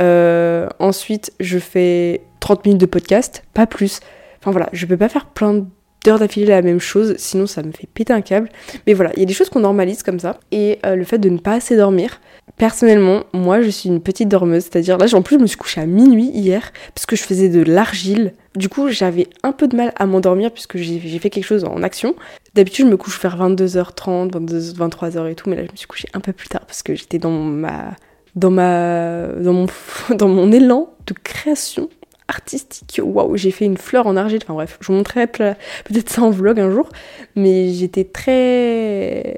Euh, 0.00 0.68
ensuite, 0.78 1.32
je 1.40 1.58
fais 1.58 2.20
30 2.40 2.64
minutes 2.66 2.80
de 2.80 2.86
podcast, 2.86 3.44
pas 3.54 3.66
plus. 3.66 4.00
Enfin 4.40 4.50
voilà, 4.50 4.68
je 4.72 4.86
peux 4.86 4.96
pas 4.96 5.08
faire 5.08 5.26
plein 5.26 5.54
de 5.54 5.64
d'affilée 6.14 6.46
la 6.46 6.62
même 6.62 6.80
chose, 6.80 7.14
sinon 7.18 7.46
ça 7.46 7.62
me 7.62 7.72
fait 7.72 7.88
péter 7.92 8.12
un 8.12 8.20
câble. 8.20 8.48
Mais 8.86 8.94
voilà, 8.94 9.10
il 9.14 9.20
y 9.20 9.22
a 9.22 9.26
des 9.26 9.34
choses 9.34 9.48
qu'on 9.48 9.60
normalise 9.60 10.02
comme 10.02 10.20
ça. 10.20 10.38
Et 10.52 10.78
euh, 10.86 10.94
le 10.94 11.04
fait 11.04 11.18
de 11.18 11.28
ne 11.28 11.38
pas 11.38 11.54
assez 11.54 11.76
dormir, 11.76 12.20
personnellement, 12.56 13.24
moi 13.32 13.60
je 13.60 13.68
suis 13.68 13.88
une 13.88 14.00
petite 14.00 14.28
dormeuse, 14.28 14.64
c'est-à-dire 14.64 14.98
là 14.98 15.06
en 15.12 15.22
plus 15.22 15.36
je 15.36 15.42
me 15.42 15.46
suis 15.46 15.56
couchée 15.56 15.80
à 15.80 15.86
minuit 15.86 16.30
hier 16.32 16.72
parce 16.94 17.06
que 17.06 17.16
je 17.16 17.22
faisais 17.22 17.48
de 17.48 17.62
l'argile. 17.62 18.32
Du 18.54 18.68
coup 18.68 18.88
j'avais 18.88 19.26
un 19.42 19.52
peu 19.52 19.68
de 19.68 19.76
mal 19.76 19.92
à 19.96 20.06
m'endormir 20.06 20.50
puisque 20.52 20.76
j'ai 20.76 21.18
fait 21.18 21.30
quelque 21.30 21.44
chose 21.44 21.64
en 21.64 21.82
action. 21.82 22.14
D'habitude 22.54 22.86
je 22.86 22.90
me 22.90 22.96
couche 22.96 23.20
vers 23.20 23.36
22h30, 23.36 24.30
23h 24.30 25.30
et 25.30 25.34
tout, 25.34 25.50
mais 25.50 25.56
là 25.56 25.62
je 25.66 25.72
me 25.72 25.76
suis 25.76 25.88
couchée 25.88 26.08
un 26.14 26.20
peu 26.20 26.32
plus 26.32 26.48
tard 26.48 26.64
parce 26.66 26.82
que 26.82 26.94
j'étais 26.94 27.18
dans 27.18 27.30
ma 27.30 27.96
dans 28.36 28.50
ma 28.50 29.26
dans 29.28 29.52
mon 29.52 29.66
dans 30.14 30.28
mon 30.28 30.52
élan 30.52 30.90
de 31.06 31.14
création 31.14 31.88
artistique. 32.28 33.00
Waouh, 33.02 33.36
j'ai 33.36 33.50
fait 33.50 33.64
une 33.64 33.76
fleur 33.76 34.06
en 34.06 34.16
argile. 34.16 34.40
Enfin 34.42 34.54
bref, 34.54 34.78
je 34.80 34.88
vous 34.88 34.94
montrerai 34.94 35.26
peut-être 35.26 36.10
ça 36.10 36.22
en 36.22 36.30
vlog 36.30 36.60
un 36.60 36.70
jour. 36.70 36.88
Mais 37.34 37.72
j'étais 37.72 38.04
très. 38.04 39.36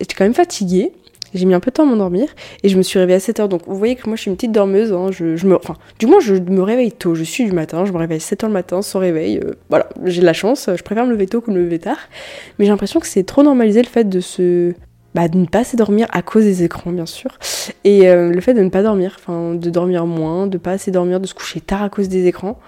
J'étais 0.00 0.14
quand 0.14 0.24
même 0.24 0.34
fatiguée. 0.34 0.92
J'ai 1.32 1.46
mis 1.46 1.54
un 1.54 1.60
peu 1.60 1.70
de 1.70 1.74
temps 1.74 1.84
à 1.84 1.86
m'endormir 1.86 2.28
et 2.64 2.68
je 2.68 2.76
me 2.76 2.82
suis 2.82 2.98
réveillée 2.98 3.16
à 3.16 3.20
7h. 3.20 3.46
Donc 3.46 3.62
vous 3.66 3.76
voyez 3.76 3.94
que 3.94 4.08
moi 4.08 4.16
je 4.16 4.22
suis 4.22 4.30
une 4.30 4.36
petite 4.36 4.52
dormeuse. 4.52 4.92
Hein. 4.92 5.10
Je, 5.12 5.46
me... 5.46 5.54
Enfin, 5.54 5.76
du 5.98 6.06
moins 6.06 6.20
je 6.20 6.34
me 6.34 6.62
réveille 6.62 6.92
tôt. 6.92 7.14
Je 7.14 7.22
suis 7.22 7.44
du 7.44 7.52
matin. 7.52 7.84
Je 7.84 7.92
me 7.92 7.98
réveille 7.98 8.16
à 8.16 8.20
7h 8.20 8.46
le 8.46 8.52
matin 8.52 8.82
sans 8.82 8.98
réveil. 8.98 9.38
Euh, 9.38 9.52
voilà, 9.68 9.88
j'ai 10.04 10.20
de 10.20 10.26
la 10.26 10.32
chance. 10.32 10.68
Je 10.74 10.82
préfère 10.82 11.06
me 11.06 11.12
lever 11.12 11.26
tôt 11.26 11.40
que 11.40 11.50
me 11.50 11.58
lever 11.58 11.78
tard. 11.78 11.98
Mais 12.58 12.64
j'ai 12.64 12.70
l'impression 12.70 12.98
que 12.98 13.06
c'est 13.06 13.24
trop 13.24 13.42
normalisé 13.42 13.82
le 13.82 13.88
fait 13.88 14.08
de 14.08 14.20
se 14.20 14.74
bah, 15.14 15.28
de 15.28 15.38
ne 15.38 15.46
pas 15.46 15.60
assez 15.60 15.76
dormir 15.76 16.06
à 16.10 16.22
cause 16.22 16.44
des 16.44 16.62
écrans, 16.62 16.92
bien 16.92 17.06
sûr. 17.06 17.30
Et 17.84 18.08
euh, 18.08 18.30
le 18.30 18.40
fait 18.40 18.54
de 18.54 18.60
ne 18.60 18.68
pas 18.68 18.82
dormir, 18.82 19.16
enfin, 19.18 19.54
de 19.54 19.70
dormir 19.70 20.06
moins, 20.06 20.46
de 20.46 20.58
pas 20.58 20.72
assez 20.72 20.90
dormir, 20.90 21.20
de 21.20 21.26
se 21.26 21.34
coucher 21.34 21.60
tard 21.60 21.82
à 21.82 21.88
cause 21.88 22.08
des 22.08 22.26
écrans. 22.26 22.58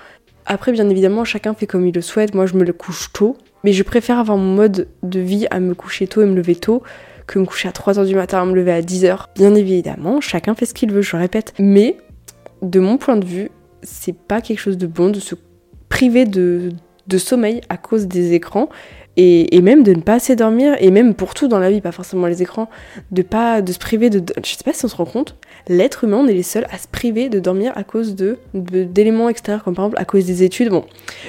Après, 0.46 0.72
bien 0.72 0.88
évidemment, 0.88 1.24
chacun 1.24 1.54
fait 1.54 1.66
comme 1.66 1.86
il 1.86 1.94
le 1.94 2.00
souhaite. 2.00 2.34
Moi, 2.34 2.46
je 2.46 2.54
me 2.54 2.64
le 2.64 2.72
couche 2.72 3.12
tôt. 3.12 3.36
Mais 3.64 3.72
je 3.72 3.84
préfère 3.84 4.18
avoir 4.18 4.36
mon 4.36 4.54
mode 4.54 4.88
de 5.04 5.20
vie 5.20 5.46
à 5.52 5.60
me 5.60 5.74
coucher 5.74 6.08
tôt 6.08 6.20
et 6.22 6.26
me 6.26 6.34
lever 6.34 6.56
tôt 6.56 6.82
que 7.28 7.38
me 7.38 7.44
coucher 7.44 7.68
à 7.68 7.70
3h 7.70 8.04
du 8.04 8.16
matin, 8.16 8.42
à 8.42 8.44
me 8.44 8.54
lever 8.54 8.72
à 8.72 8.80
10h. 8.80 9.26
Bien 9.36 9.54
évidemment, 9.54 10.20
chacun 10.20 10.56
fait 10.56 10.66
ce 10.66 10.74
qu'il 10.74 10.90
veut, 10.90 11.02
je 11.02 11.16
répète. 11.16 11.54
Mais, 11.60 11.96
de 12.62 12.80
mon 12.80 12.98
point 12.98 13.16
de 13.16 13.24
vue, 13.24 13.50
c'est 13.84 14.16
pas 14.16 14.40
quelque 14.40 14.58
chose 14.58 14.76
de 14.76 14.88
bon 14.88 15.10
de 15.10 15.20
se 15.20 15.36
priver 15.88 16.24
de 16.24 16.72
sommeil 17.18 17.60
à 17.68 17.76
cause 17.76 18.08
des 18.08 18.32
écrans 18.32 18.68
et, 19.16 19.60
même 19.60 19.82
de 19.82 19.92
ne 19.92 20.00
pas 20.00 20.14
assez 20.14 20.36
dormir 20.36 20.74
et 20.80 20.90
même 20.90 21.14
pour 21.14 21.34
tout 21.34 21.48
dans 21.48 21.58
la 21.58 21.70
vie 21.70 21.80
pas 21.80 21.92
forcément 21.92 22.26
les 22.26 22.42
écrans 22.42 22.68
de 23.10 23.22
pas 23.22 23.60
de 23.62 23.72
se 23.72 23.78
priver 23.78 24.10
de 24.10 24.22
je 24.42 24.50
sais 24.50 24.64
pas 24.64 24.72
si 24.72 24.84
on 24.84 24.88
se 24.88 24.96
rend 24.96 25.04
compte 25.04 25.36
l'être 25.68 26.04
humain 26.04 26.18
on 26.18 26.26
est 26.26 26.32
les 26.32 26.42
seuls 26.42 26.66
à 26.70 26.78
se 26.78 26.88
priver 26.88 27.28
de 27.28 27.38
dormir 27.38 27.72
à 27.76 27.84
cause 27.84 28.14
de 28.14 28.38
d'éléments 28.54 29.28
extérieurs 29.28 29.64
comme 29.64 29.74
par 29.74 29.84
exemple 29.86 30.00
à 30.00 30.04
cause 30.04 30.24
des 30.24 30.42
études. 30.42 30.70
Bon 30.70 30.84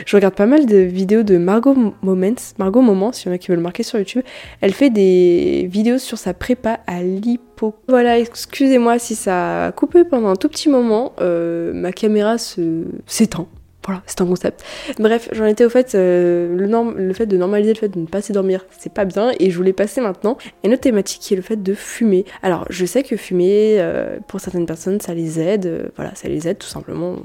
je 0.06 0.16
regarde 0.16 0.36
pas 0.36 0.46
mal 0.46 0.66
de 0.66 0.78
vidéos 0.78 1.24
de 1.24 1.38
Margot 1.38 1.76
Moments 2.02 2.36
Margot 2.58 2.82
Moments 2.82 3.12
s'il 3.12 3.28
y 3.28 3.32
en 3.32 3.36
a 3.36 3.38
qui 3.38 3.50
veulent 3.50 3.58
le 3.58 3.64
marquer 3.64 3.84
sur 3.84 4.00
YouTube. 4.00 4.24
Elle 4.62 4.74
fait 4.74 4.90
des 4.90 5.68
vidéos 5.72 5.98
sur 5.98 6.18
sa 6.18 6.34
prépa 6.34 6.80
à 6.88 7.04
l'hypo 7.04 7.76
voilà 7.88 8.18
excusez-moi 8.18 9.00
si 9.00 9.16
ça 9.16 9.68
a 9.68 9.72
coupé 9.72 10.04
pendant 10.04 10.30
un 10.30 10.36
tout 10.36 10.50
petit 10.50 10.70
moment 10.70 11.14
euh, 11.22 11.72
ma 11.74 11.92
caméra 11.92 12.38
se 12.38 12.86
s'éteint 13.06 13.48
voilà, 13.86 14.02
c'est 14.06 14.22
un 14.22 14.26
concept. 14.26 14.64
Bref, 15.00 15.30
j'en 15.32 15.46
étais 15.46 15.66
au 15.66 15.70
fait, 15.70 15.96
euh, 15.96 16.56
le, 16.56 17.14
fait 17.14 17.26
de 17.26 17.38
normaliser 17.38 17.74
le 17.74 17.80
fait 17.80 17.90
de 17.90 18.00
ne 18.00 18.06
pas 18.06 18.20
assez 18.20 18.34
dormir, 18.34 18.66
c'est 18.78 18.94
pas 18.94 19.06
bien, 19.06 19.32
et 19.40 19.50
je 19.52 19.58
voulais 19.58 19.74
passer 19.74 20.02
maintenant 20.02 20.38
à 20.64 20.68
une 20.68 20.74
autre 20.74 20.82
thématique 20.82 21.22
qui 21.22 21.34
est 21.34 21.38
le 21.38 21.44
fait 21.44 21.62
de 21.62 21.74
fumer. 21.74 22.26
Alors, 22.42 22.66
je 22.70 22.86
sais 22.86 23.04
que 23.04 23.18
fumer, 23.18 23.78
euh, 23.80 24.18
pour 24.28 24.40
certaines 24.40 24.66
personnes, 24.66 25.02
ça 25.02 25.14
les 25.14 25.40
aide, 25.40 25.66
euh, 25.66 25.88
voilà, 25.96 26.16
ça 26.16 26.28
les 26.28 26.48
aide 26.48 26.58
tout 26.58 26.68
simplement 26.68 27.18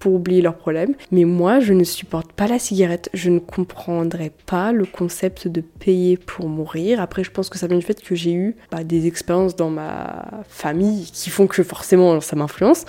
pour 0.00 0.14
oublier 0.14 0.42
leurs 0.42 0.56
problèmes. 0.56 0.94
Mais 1.12 1.24
moi, 1.24 1.60
je 1.60 1.72
ne 1.72 1.84
supporte 1.84 2.32
pas 2.32 2.48
la 2.48 2.58
cigarette. 2.58 3.08
Je 3.14 3.30
ne 3.30 3.38
comprendrais 3.38 4.32
pas 4.46 4.72
le 4.72 4.86
concept 4.86 5.46
de 5.46 5.60
payer 5.60 6.16
pour 6.16 6.48
mourir. 6.48 7.00
Après, 7.00 7.22
je 7.22 7.30
pense 7.30 7.48
que 7.48 7.58
ça 7.58 7.68
vient 7.68 7.78
du 7.78 7.84
fait 7.84 8.02
que 8.02 8.14
j'ai 8.14 8.32
eu 8.32 8.56
bah, 8.72 8.82
des 8.82 9.06
expériences 9.06 9.54
dans 9.54 9.70
ma 9.70 10.42
famille 10.48 11.04
qui 11.12 11.30
font 11.30 11.46
que 11.46 11.62
forcément 11.62 12.20
ça 12.20 12.34
m'influence. 12.34 12.86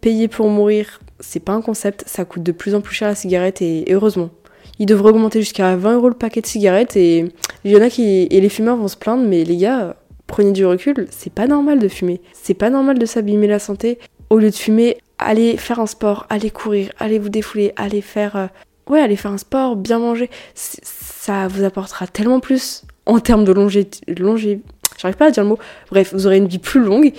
Payer 0.00 0.28
pour 0.28 0.48
mourir, 0.48 1.00
c'est 1.22 1.40
pas 1.40 1.52
un 1.52 1.62
concept, 1.62 2.04
ça 2.06 2.24
coûte 2.24 2.42
de 2.42 2.52
plus 2.52 2.74
en 2.74 2.80
plus 2.80 2.94
cher 2.94 3.08
la 3.08 3.14
cigarette 3.14 3.62
et, 3.62 3.84
heureusement. 3.90 4.30
Il 4.78 4.86
devrait 4.86 5.10
augmenter 5.10 5.40
jusqu'à 5.40 5.76
20 5.76 5.94
euros 5.94 6.08
le 6.08 6.14
paquet 6.14 6.40
de 6.40 6.46
cigarettes 6.46 6.96
et 6.96 7.26
il 7.64 7.70
y 7.70 7.76
en 7.76 7.82
a 7.82 7.88
qui. 7.88 8.26
Et 8.30 8.40
les 8.40 8.48
fumeurs 8.48 8.76
vont 8.76 8.88
se 8.88 8.96
plaindre, 8.96 9.24
mais 9.26 9.44
les 9.44 9.56
gars, 9.56 9.96
prenez 10.26 10.52
du 10.52 10.66
recul, 10.66 11.06
c'est 11.10 11.32
pas 11.32 11.46
normal 11.46 11.78
de 11.78 11.88
fumer. 11.88 12.20
C'est 12.32 12.54
pas 12.54 12.70
normal 12.70 12.98
de 12.98 13.06
s'abîmer 13.06 13.46
la 13.46 13.58
santé. 13.58 13.98
Au 14.30 14.38
lieu 14.38 14.50
de 14.50 14.54
fumer, 14.54 14.98
allez 15.18 15.56
faire 15.56 15.78
un 15.78 15.86
sport, 15.86 16.26
allez 16.30 16.50
courir, 16.50 16.90
allez 16.98 17.18
vous 17.18 17.28
défouler, 17.28 17.72
allez 17.76 18.00
faire. 18.00 18.36
Euh, 18.36 18.46
ouais, 18.88 19.00
allez 19.00 19.16
faire 19.16 19.30
un 19.30 19.38
sport, 19.38 19.76
bien 19.76 19.98
manger. 19.98 20.30
Ça 20.54 21.48
vous 21.48 21.64
apportera 21.64 22.06
tellement 22.06 22.40
plus 22.40 22.82
en 23.06 23.20
termes 23.20 23.44
de 23.44 23.52
longévité. 23.52 24.00
Longé... 24.14 24.60
J'arrive 24.98 25.16
pas 25.16 25.26
à 25.26 25.30
dire 25.30 25.42
le 25.42 25.50
mot. 25.50 25.58
Bref, 25.90 26.12
vous 26.12 26.26
aurez 26.26 26.38
une 26.38 26.48
vie 26.48 26.58
plus 26.58 26.82
longue 26.82 27.12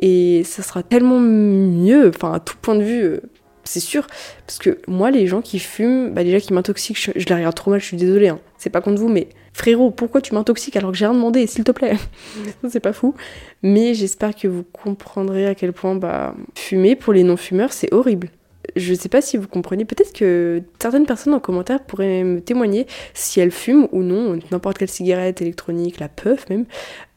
et 0.00 0.42
ça 0.44 0.62
sera 0.62 0.82
tellement 0.82 1.20
mieux, 1.20 2.08
enfin 2.08 2.32
à 2.32 2.40
tout 2.40 2.56
point 2.60 2.74
de 2.74 2.82
vue, 2.82 3.02
euh, 3.02 3.20
c'est 3.66 3.80
sûr. 3.80 4.06
Parce 4.46 4.58
que 4.58 4.78
moi, 4.88 5.10
les 5.10 5.26
gens 5.26 5.42
qui 5.42 5.58
fument, 5.58 6.10
bah 6.10 6.24
déjà 6.24 6.40
qui 6.40 6.52
m'intoxiquent, 6.52 6.98
je, 6.98 7.12
les 7.12 7.34
regarde 7.34 7.54
trop 7.54 7.70
mal, 7.70 7.80
je 7.80 7.86
suis 7.86 7.96
désolée, 7.96 8.28
hein. 8.28 8.40
c'est 8.58 8.70
pas 8.70 8.80
contre 8.80 9.00
vous, 9.00 9.08
mais 9.08 9.28
frérot, 9.52 9.90
pourquoi 9.90 10.20
tu 10.20 10.34
m'intoxiques 10.34 10.76
alors 10.76 10.92
que 10.92 10.96
j'ai 10.96 11.06
rien 11.06 11.14
demandé, 11.14 11.46
s'il 11.46 11.64
te 11.64 11.72
plaît? 11.72 11.96
C'est 12.68 12.80
pas 12.80 12.92
fou. 12.92 13.14
Mais 13.62 13.94
j'espère 13.94 14.34
que 14.34 14.48
vous 14.48 14.64
comprendrez 14.64 15.46
à 15.46 15.54
quel 15.54 15.72
point 15.72 15.94
bah, 15.94 16.34
fumer 16.54 16.96
pour 16.96 17.12
les 17.12 17.22
non-fumeurs, 17.22 17.72
c'est 17.72 17.92
horrible 17.92 18.28
je 18.74 18.94
sais 18.94 19.08
pas 19.08 19.20
si 19.20 19.36
vous 19.36 19.48
comprenez, 19.48 19.84
peut-être 19.84 20.12
que 20.12 20.62
certaines 20.80 21.06
personnes 21.06 21.34
en 21.34 21.40
commentaire 21.40 21.82
pourraient 21.82 22.24
me 22.24 22.40
témoigner 22.40 22.86
si 23.14 23.40
elles 23.40 23.50
fument 23.50 23.88
ou 23.92 24.02
non 24.02 24.38
n'importe 24.50 24.78
quelle 24.78 24.90
cigarette 24.90 25.40
électronique, 25.40 26.00
la 26.00 26.08
puff 26.08 26.48
même, 26.48 26.66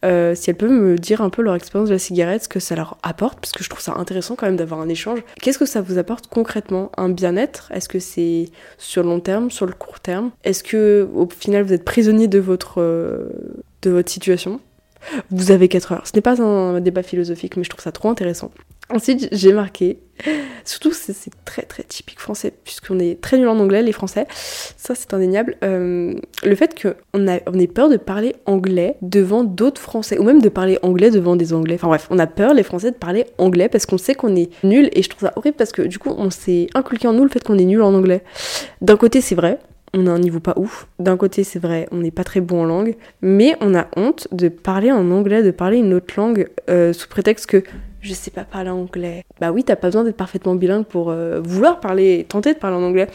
euh, 0.06 0.36
si 0.36 0.50
elles 0.50 0.56
peuvent 0.56 0.70
me 0.70 0.98
dire 0.98 1.22
un 1.22 1.30
peu 1.30 1.42
leur 1.42 1.56
expérience 1.56 1.90
de 1.90 1.96
la 1.96 2.00
cigarette, 2.00 2.44
ce 2.44 2.50
que 2.50 2.60
ça 2.60 2.76
leur 2.76 2.98
apporte, 3.04 3.40
parce 3.40 3.52
que 3.52 3.64
je 3.64 3.70
trouve 3.70 3.82
ça 3.82 3.94
intéressant 3.98 4.36
quand 4.36 4.46
même 4.46 4.56
d'avoir 4.56 4.80
un 4.80 4.90
échange. 4.90 5.20
Qu'est-ce 5.42 5.60
que 5.60 5.66
ça 5.66 5.82
vous 5.82 5.98
apporte 5.98 6.28
concrètement 6.28 6.92
Un 6.98 7.10
bien-être? 7.10 7.72
Est-ce 7.74 7.90
que 7.90 8.00
c'est 8.00 8.50
sur 8.78 9.04
le 9.04 9.10
long 9.10 9.20
terme, 9.20 9.52
sur 9.52 9.66
le 9.66 9.74
court 9.74 10.00
terme? 10.00 10.32
Est-ce 10.44 10.64
que 10.64 11.08
au 11.14 11.28
final 11.28 11.64
vous 11.64 11.74
êtes 11.74 11.84
prisonnier 11.84 12.28
de 12.28 12.40
votre, 12.40 12.82
euh, 12.82 13.30
de 13.82 13.90
votre 13.90 14.10
situation? 14.10 14.62
Vous 15.32 15.52
avez 15.52 15.68
4 15.68 15.92
heures. 15.94 16.08
Ce 16.08 16.12
n'est 16.16 16.22
pas 16.22 16.42
un 16.42 16.82
débat 16.82 17.04
philosophique, 17.04 17.58
mais 17.58 17.64
je 17.64 17.70
trouve 17.70 17.84
ça 17.84 17.92
trop 17.92 18.10
intéressant. 18.10 18.52
Ensuite, 18.92 19.30
j'ai 19.32 19.54
marqué, 19.54 20.00
surtout 20.66 20.92
c'est 20.94 21.14
très 21.46 21.62
très 21.62 21.84
typique 21.84 22.20
français, 22.20 22.52
puisqu'on 22.64 22.98
est 22.98 23.22
très 23.22 23.38
nul 23.38 23.48
en 23.48 23.60
anglais, 23.60 23.84
les 23.84 23.92
Français, 23.92 24.26
ça 24.32 24.96
c'est 24.96 25.14
indéniable, 25.14 25.58
euh, 25.64 26.16
le 26.44 26.56
fait 26.56 26.74
qu'on 26.82 26.96
on 27.14 27.60
ait 27.60 27.68
peur 27.68 27.90
de 27.90 27.98
parler 27.98 28.36
anglais 28.48 28.96
devant 29.04 29.44
d'autres 29.44 29.80
Français, 29.80 30.18
ou 30.18 30.24
même 30.24 30.42
de 30.42 30.50
parler 30.50 30.80
anglais 30.82 31.12
devant 31.12 31.36
des 31.36 31.54
Anglais, 31.54 31.76
enfin 31.76 31.88
bref, 31.88 32.08
on 32.10 32.18
a 32.18 32.26
peur 32.26 32.56
les 32.56 32.64
Français 32.64 32.90
de 32.90 32.96
parler 32.96 33.26
anglais 33.38 33.70
parce 33.70 33.86
qu'on 33.86 34.00
sait 34.00 34.16
qu'on 34.16 34.36
est 34.36 34.50
nul, 34.64 34.90
et 34.94 35.04
je 35.04 35.10
trouve 35.10 35.30
ça 35.30 35.34
horrible 35.36 35.56
parce 35.56 35.72
que 35.72 35.84
du 35.84 36.00
coup 36.00 36.14
on 36.18 36.32
s'est 36.32 36.66
inculqué 36.74 37.08
en 37.08 37.14
nous 37.14 37.24
le 37.24 37.30
fait 37.30 37.44
qu'on 37.44 37.60
est 37.60 37.66
nul 37.66 37.84
en 37.84 37.94
anglais. 37.94 38.24
D'un 38.82 38.98
côté 38.98 39.22
c'est 39.22 39.36
vrai, 39.36 39.60
on 39.94 40.08
a 40.08 40.12
un 40.12 40.20
niveau 40.20 40.40
pas 40.40 40.54
ouf. 40.58 40.88
D'un 41.00 41.18
côté, 41.18 41.44
c'est 41.44 41.60
vrai, 41.60 41.88
on 41.92 41.98
n'est 41.98 42.12
pas 42.12 42.24
très 42.24 42.42
bon 42.42 42.62
en 42.62 42.66
langue, 42.66 42.96
mais 43.22 43.56
on 43.60 43.76
a 43.76 43.88
honte 43.96 44.28
de 44.32 44.48
parler 44.48 44.92
en 44.92 45.10
anglais, 45.12 45.44
de 45.44 45.52
parler 45.52 45.78
une 45.78 45.94
autre 45.94 46.14
langue 46.18 46.48
euh, 46.70 46.94
sous 46.94 47.08
prétexte 47.08 47.48
que 47.48 47.64
je 48.02 48.14
sais 48.14 48.32
pas 48.32 48.44
parler 48.44 48.70
anglais. 48.70 49.24
Bah 49.40 49.52
oui, 49.52 49.64
t'as 49.64 49.76
pas 49.76 49.88
besoin 49.88 50.04
d'être 50.04 50.18
parfaitement 50.18 50.56
bilingue 50.56 50.86
pour 50.86 51.10
euh, 51.10 51.42
vouloir 51.44 51.80
parler, 51.80 52.26
tenter 52.28 52.54
de 52.54 52.60
parler 52.60 52.78
en 52.78 52.84
anglais. 52.84 53.08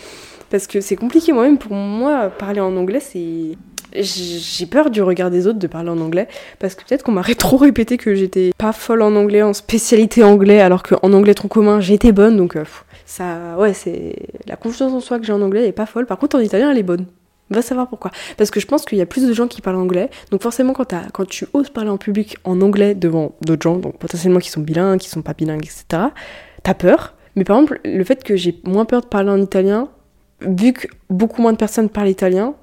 Parce 0.50 0.66
que 0.66 0.80
c'est 0.80 0.96
compliqué 0.96 1.32
moi-même 1.32 1.58
pour 1.58 1.72
moi, 1.72 2.30
parler 2.30 2.60
en 2.60 2.76
anglais, 2.76 3.00
c'est. 3.00 3.56
J'ai 3.96 4.66
peur 4.66 4.90
du 4.90 5.02
regard 5.02 5.30
des 5.30 5.46
autres 5.46 5.60
de 5.60 5.66
parler 5.68 5.88
en 5.88 6.00
anglais 6.00 6.26
parce 6.58 6.74
que 6.74 6.82
peut-être 6.84 7.04
qu'on 7.04 7.12
m'aurait 7.12 7.34
trop 7.36 7.56
répété 7.56 7.96
que 7.96 8.16
j'étais 8.16 8.50
pas 8.58 8.72
folle 8.72 9.02
en 9.02 9.14
anglais, 9.14 9.42
en 9.42 9.52
spécialité 9.52 10.24
anglais, 10.24 10.60
alors 10.60 10.82
qu'en 10.82 11.12
anglais 11.12 11.34
tronc 11.34 11.46
commun 11.46 11.80
j'étais 11.80 12.10
bonne 12.10 12.36
donc 12.36 12.56
euh, 12.56 12.64
ça, 13.06 13.56
ouais, 13.56 13.72
c'est 13.72 14.16
la 14.48 14.56
confiance 14.56 14.92
en 14.92 14.98
soi 14.98 15.20
que 15.20 15.24
j'ai 15.24 15.32
en 15.32 15.40
anglais 15.42 15.60
elle 15.60 15.68
est 15.68 15.72
pas 15.72 15.86
folle. 15.86 16.06
Par 16.06 16.18
contre 16.18 16.36
en 16.36 16.40
italien 16.40 16.72
elle 16.72 16.78
est 16.78 16.82
bonne. 16.82 17.06
Va 17.54 17.62
savoir 17.62 17.88
pourquoi. 17.88 18.10
Parce 18.36 18.50
que 18.50 18.58
je 18.58 18.66
pense 18.66 18.84
qu'il 18.84 18.98
y 18.98 19.00
a 19.00 19.06
plus 19.06 19.26
de 19.26 19.32
gens 19.32 19.46
qui 19.46 19.60
parlent 19.60 19.76
anglais. 19.76 20.10
Donc 20.30 20.42
forcément, 20.42 20.72
quand, 20.72 20.92
quand 21.12 21.26
tu 21.26 21.46
oses 21.52 21.70
parler 21.70 21.90
en 21.90 21.98
public 21.98 22.36
en 22.44 22.60
anglais 22.60 22.94
devant 22.94 23.32
d'autres 23.42 23.62
gens, 23.62 23.76
donc 23.76 23.98
potentiellement 23.98 24.40
qui 24.40 24.50
sont 24.50 24.60
bilingues, 24.60 24.98
qui 24.98 25.08
sont 25.08 25.22
pas 25.22 25.34
bilingues, 25.34 25.64
etc., 25.64 26.08
t'as 26.62 26.74
peur. 26.74 27.14
Mais 27.36 27.44
par 27.44 27.58
exemple, 27.58 27.80
le 27.84 28.02
fait 28.02 28.24
que 28.24 28.36
j'ai 28.36 28.60
moins 28.64 28.84
peur 28.84 29.02
de 29.02 29.06
parler 29.06 29.30
en 29.30 29.40
italien, 29.40 29.88
vu 30.40 30.72
que 30.72 30.88
beaucoup 31.10 31.42
moins 31.42 31.52
de 31.52 31.58
personnes 31.58 31.88
parlent 31.88 32.08
italien, 32.08 32.54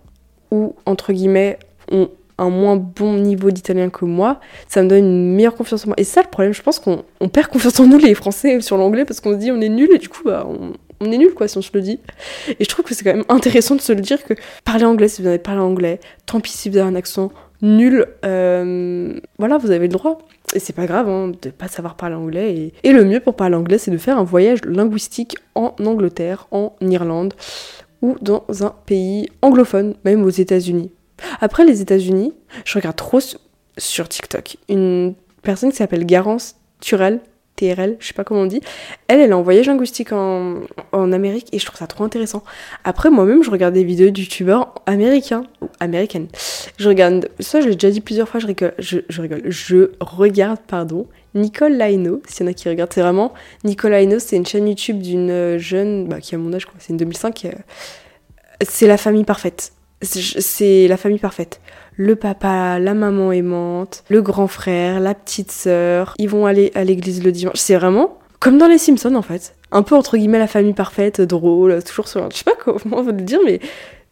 ou 0.51 0.75
entre 0.86 1.13
guillemets 1.13 1.58
ont 1.91 2.10
un 2.38 2.49
moins 2.49 2.75
bon 2.75 3.17
niveau 3.17 3.51
d'italien 3.51 3.89
que 3.89 4.04
moi, 4.04 4.39
ça 4.67 4.82
me 4.82 4.89
donne 4.89 5.06
une 5.06 5.36
meilleure 5.36 5.56
confiance 5.56 5.86
en 5.86 5.89
moi. 5.89 5.95
Et 5.97 6.04
ça, 6.04 6.21
le 6.21 6.27
problème, 6.27 6.54
je 6.54 6.62
pense 6.62 6.80
qu'on 6.80 7.04
perd 7.32 7.47
confiance 7.47 7.80
en 7.80 7.86
nous, 7.86 7.97
les 7.97 8.15
Français, 8.15 8.60
sur 8.62 8.77
l'anglais, 8.77 9.06
parce 9.06 9.19
qu'on 9.21 9.34
se 9.34 9.38
dit 9.38 9.51
on 9.51 9.62
est 9.62 9.69
nul, 9.69 9.89
et 9.93 9.99
du 9.99 10.10
coup, 10.10 10.23
bah, 10.25 10.45
on, 10.47 10.73
on 11.01 11.11
est 11.11 11.17
nul 11.17 11.33
quoi 11.33 11.47
si 11.47 11.57
on 11.57 11.61
se 11.61 11.71
le 11.73 11.81
dit. 11.81 11.99
Et 12.59 12.63
je 12.63 12.69
trouve 12.69 12.85
que 12.85 12.93
c'est 12.93 13.03
quand 13.03 13.13
même 13.13 13.25
intéressant 13.27 13.75
de 13.75 13.81
se 13.81 13.91
le 13.91 14.01
dire 14.01 14.23
que 14.23 14.33
parler 14.63 14.85
anglais 14.85 15.07
si 15.07 15.21
vous 15.21 15.27
avez 15.27 15.39
parlé 15.39 15.59
anglais, 15.59 15.99
tant 16.25 16.39
pis 16.39 16.51
si 16.51 16.69
vous 16.69 16.77
avez 16.77 16.87
un 16.87 16.95
accent 16.95 17.31
nul, 17.61 18.05
euh, 18.25 19.19
voilà, 19.37 19.57
vous 19.57 19.71
avez 19.71 19.87
le 19.87 19.93
droit. 19.93 20.19
Et 20.53 20.59
c'est 20.59 20.73
pas 20.73 20.85
grave 20.85 21.07
hein, 21.09 21.31
de 21.41 21.49
pas 21.49 21.67
savoir 21.67 21.95
parler 21.95 22.15
anglais. 22.15 22.73
Et... 22.83 22.91
le 22.91 23.05
mieux 23.05 23.19
pour 23.19 23.35
parler 23.35 23.55
anglais, 23.55 23.77
c'est 23.77 23.91
de 23.91 23.97
faire 23.97 24.17
un 24.17 24.23
voyage 24.23 24.59
linguistique 24.65 25.37
en 25.55 25.75
Angleterre, 25.79 26.47
en 26.51 26.73
Irlande 26.81 27.33
ou 28.01 28.15
dans 28.21 28.45
un 28.61 28.73
pays 28.85 29.29
anglophone, 29.41 29.93
même 30.05 30.23
aux 30.23 30.29
États-Unis. 30.29 30.91
Après 31.39 31.65
les 31.65 31.81
États-Unis, 31.81 32.33
je 32.65 32.79
regarde 32.79 32.95
trop 32.95 33.19
sur 33.77 34.09
TikTok 34.09 34.57
une 34.69 35.13
personne 35.43 35.69
qui 35.69 35.77
s'appelle 35.77 36.05
Garance 36.05 36.55
Turel, 36.79 37.19
Je 37.62 38.08
sais 38.08 38.13
pas 38.13 38.24
comment 38.24 38.41
on 38.41 38.45
dit. 38.45 38.62
Elle, 39.08 39.19
elle 39.19 39.30
est 39.30 39.34
en 39.34 39.41
voyage 39.41 39.67
linguistique 39.67 40.12
en, 40.12 40.62
en 40.91 41.12
Amérique 41.12 41.47
et 41.52 41.60
je 41.60 41.65
trouve 41.65 41.78
ça 41.78 41.88
trop 41.88 42.04
intéressant. 42.04 42.43
Après, 42.84 43.10
moi-même, 43.10 43.43
je 43.43 43.52
regarde 43.52 43.74
des 43.74 43.84
vidéos 43.84 44.10
de 44.10 44.19
youtubeurs 44.19 44.74
américains 44.86 45.43
ou 45.62 45.67
américaines. 45.80 46.28
Je 46.78 46.89
regarde, 46.89 47.30
ça, 47.39 47.62
je 47.62 47.67
l'ai 47.67 47.76
déjà 47.76 47.91
dit 47.91 48.02
plusieurs 48.02 48.28
fois, 48.28 48.39
je 48.39 48.47
rigole, 48.47 48.74
je, 48.80 49.00
rigole, 49.21 49.43
je 49.45 49.91
regarde, 50.00 50.60
pardon, 50.67 51.08
Nicole 51.36 51.74
Laino, 51.74 52.21
s'il 52.28 52.45
y 52.45 52.50
en 52.50 52.52
a 52.52 52.54
qui 52.54 52.67
regardent, 52.67 52.91
c'est 52.93 53.02
vraiment 53.02 53.34
Nicole 53.63 53.91
Laino, 53.91 54.19
c'est 54.19 54.36
une 54.36 54.45
chaîne 54.45 54.67
YouTube 54.67 55.00
d'une 55.00 55.58
jeune, 55.58 56.08
bah, 56.08 56.19
qui 56.19 56.36
a 56.36 56.38
mon 56.38 56.54
âge, 56.54 56.65
quoi, 56.65 56.76
c'est 56.80 56.89
une 56.89 56.97
2005, 56.97 57.45
euh, 57.45 57.52
c'est 58.62 58.88
la 58.88 58.97
famille 58.97 59.24
parfaite. 59.24 59.74
C'est 60.01 60.87
la 60.87 60.97
famille 60.97 61.19
parfaite 61.19 61.61
le 61.97 62.15
papa, 62.15 62.79
la 62.79 62.93
maman 62.93 63.31
aimante, 63.31 64.03
le 64.09 64.21
grand 64.21 64.47
frère, 64.47 64.99
la 64.99 65.13
petite 65.13 65.51
sœur. 65.51 66.15
Ils 66.17 66.29
vont 66.29 66.45
aller 66.45 66.71
à 66.73 66.83
l'église 66.83 67.23
le 67.23 67.31
dimanche. 67.31 67.57
C'est 67.57 67.75
vraiment 67.75 68.17
comme 68.39 68.57
dans 68.57 68.67
les 68.67 68.79
Simpsons 68.79 69.13
en 69.15 69.21
fait. 69.21 69.55
Un 69.71 69.83
peu 69.83 69.95
entre 69.95 70.17
guillemets 70.17 70.39
la 70.39 70.47
famille 70.47 70.73
parfaite, 70.73 71.21
drôle, 71.21 71.83
toujours 71.83 72.07
sur. 72.07 72.29
Je 72.31 72.37
sais 72.37 72.43
pas 72.43 72.55
comment 72.59 73.03
vous 73.03 73.11
le 73.11 73.21
dire, 73.21 73.39
mais 73.45 73.59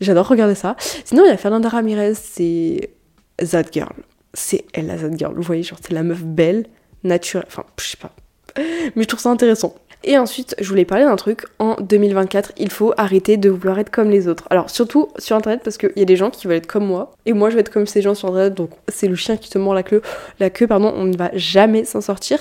j'adore 0.01 0.27
regarder 0.27 0.55
ça. 0.55 0.75
Sinon, 1.03 1.25
il 1.25 1.29
y 1.29 1.31
a 1.31 1.37
Fernanda 1.37 1.67
Ramirez, 1.67 2.13
c'est 2.13 2.91
That 3.37 3.71
Girl. 3.71 3.93
c'est 4.33 4.65
elle 4.73 4.87
la 4.87 4.97
Z 4.97 5.17
girl. 5.17 5.33
Vous 5.35 5.41
voyez, 5.41 5.63
genre 5.63 5.79
c'est 5.81 5.93
la 5.93 6.03
meuf 6.03 6.23
belle, 6.23 6.67
naturelle, 7.03 7.47
enfin 7.47 7.63
je 7.79 7.85
sais 7.85 7.97
pas. 7.97 8.11
Mais 8.95 9.03
je 9.03 9.07
trouve 9.07 9.19
ça 9.19 9.29
intéressant. 9.29 9.73
Et 10.03 10.17
ensuite, 10.17 10.55
je 10.59 10.69
voulais 10.69 10.85
parler 10.85 11.03
d'un 11.03 11.15
truc. 11.15 11.45
En 11.59 11.75
2024, 11.79 12.53
il 12.57 12.71
faut 12.71 12.93
arrêter 12.97 13.37
de 13.37 13.49
vouloir 13.49 13.79
être 13.79 13.89
comme 13.89 14.09
les 14.09 14.27
autres. 14.27 14.47
Alors, 14.49 14.69
surtout 14.69 15.09
sur 15.17 15.35
internet, 15.35 15.61
parce 15.63 15.77
qu'il 15.77 15.91
y 15.95 16.01
a 16.01 16.05
des 16.05 16.15
gens 16.15 16.29
qui 16.29 16.47
veulent 16.47 16.57
être 16.57 16.67
comme 16.67 16.85
moi. 16.85 17.11
Et 17.25 17.33
moi, 17.33 17.49
je 17.49 17.55
vais 17.55 17.61
être 17.61 17.71
comme 17.71 17.85
ces 17.85 18.01
gens 18.01 18.15
sur 18.15 18.29
internet. 18.29 18.53
Donc, 18.53 18.71
c'est 18.87 19.07
le 19.07 19.15
chien 19.15 19.35
qui 19.35 19.49
te 19.49 19.57
mord 19.57 19.73
la 19.73 19.83
queue. 19.83 20.01
La 20.39 20.49
queue, 20.49 20.67
pardon, 20.67 20.93
on 20.95 21.05
ne 21.05 21.17
va 21.17 21.31
jamais 21.33 21.83
s'en 21.83 22.01
sortir. 22.01 22.39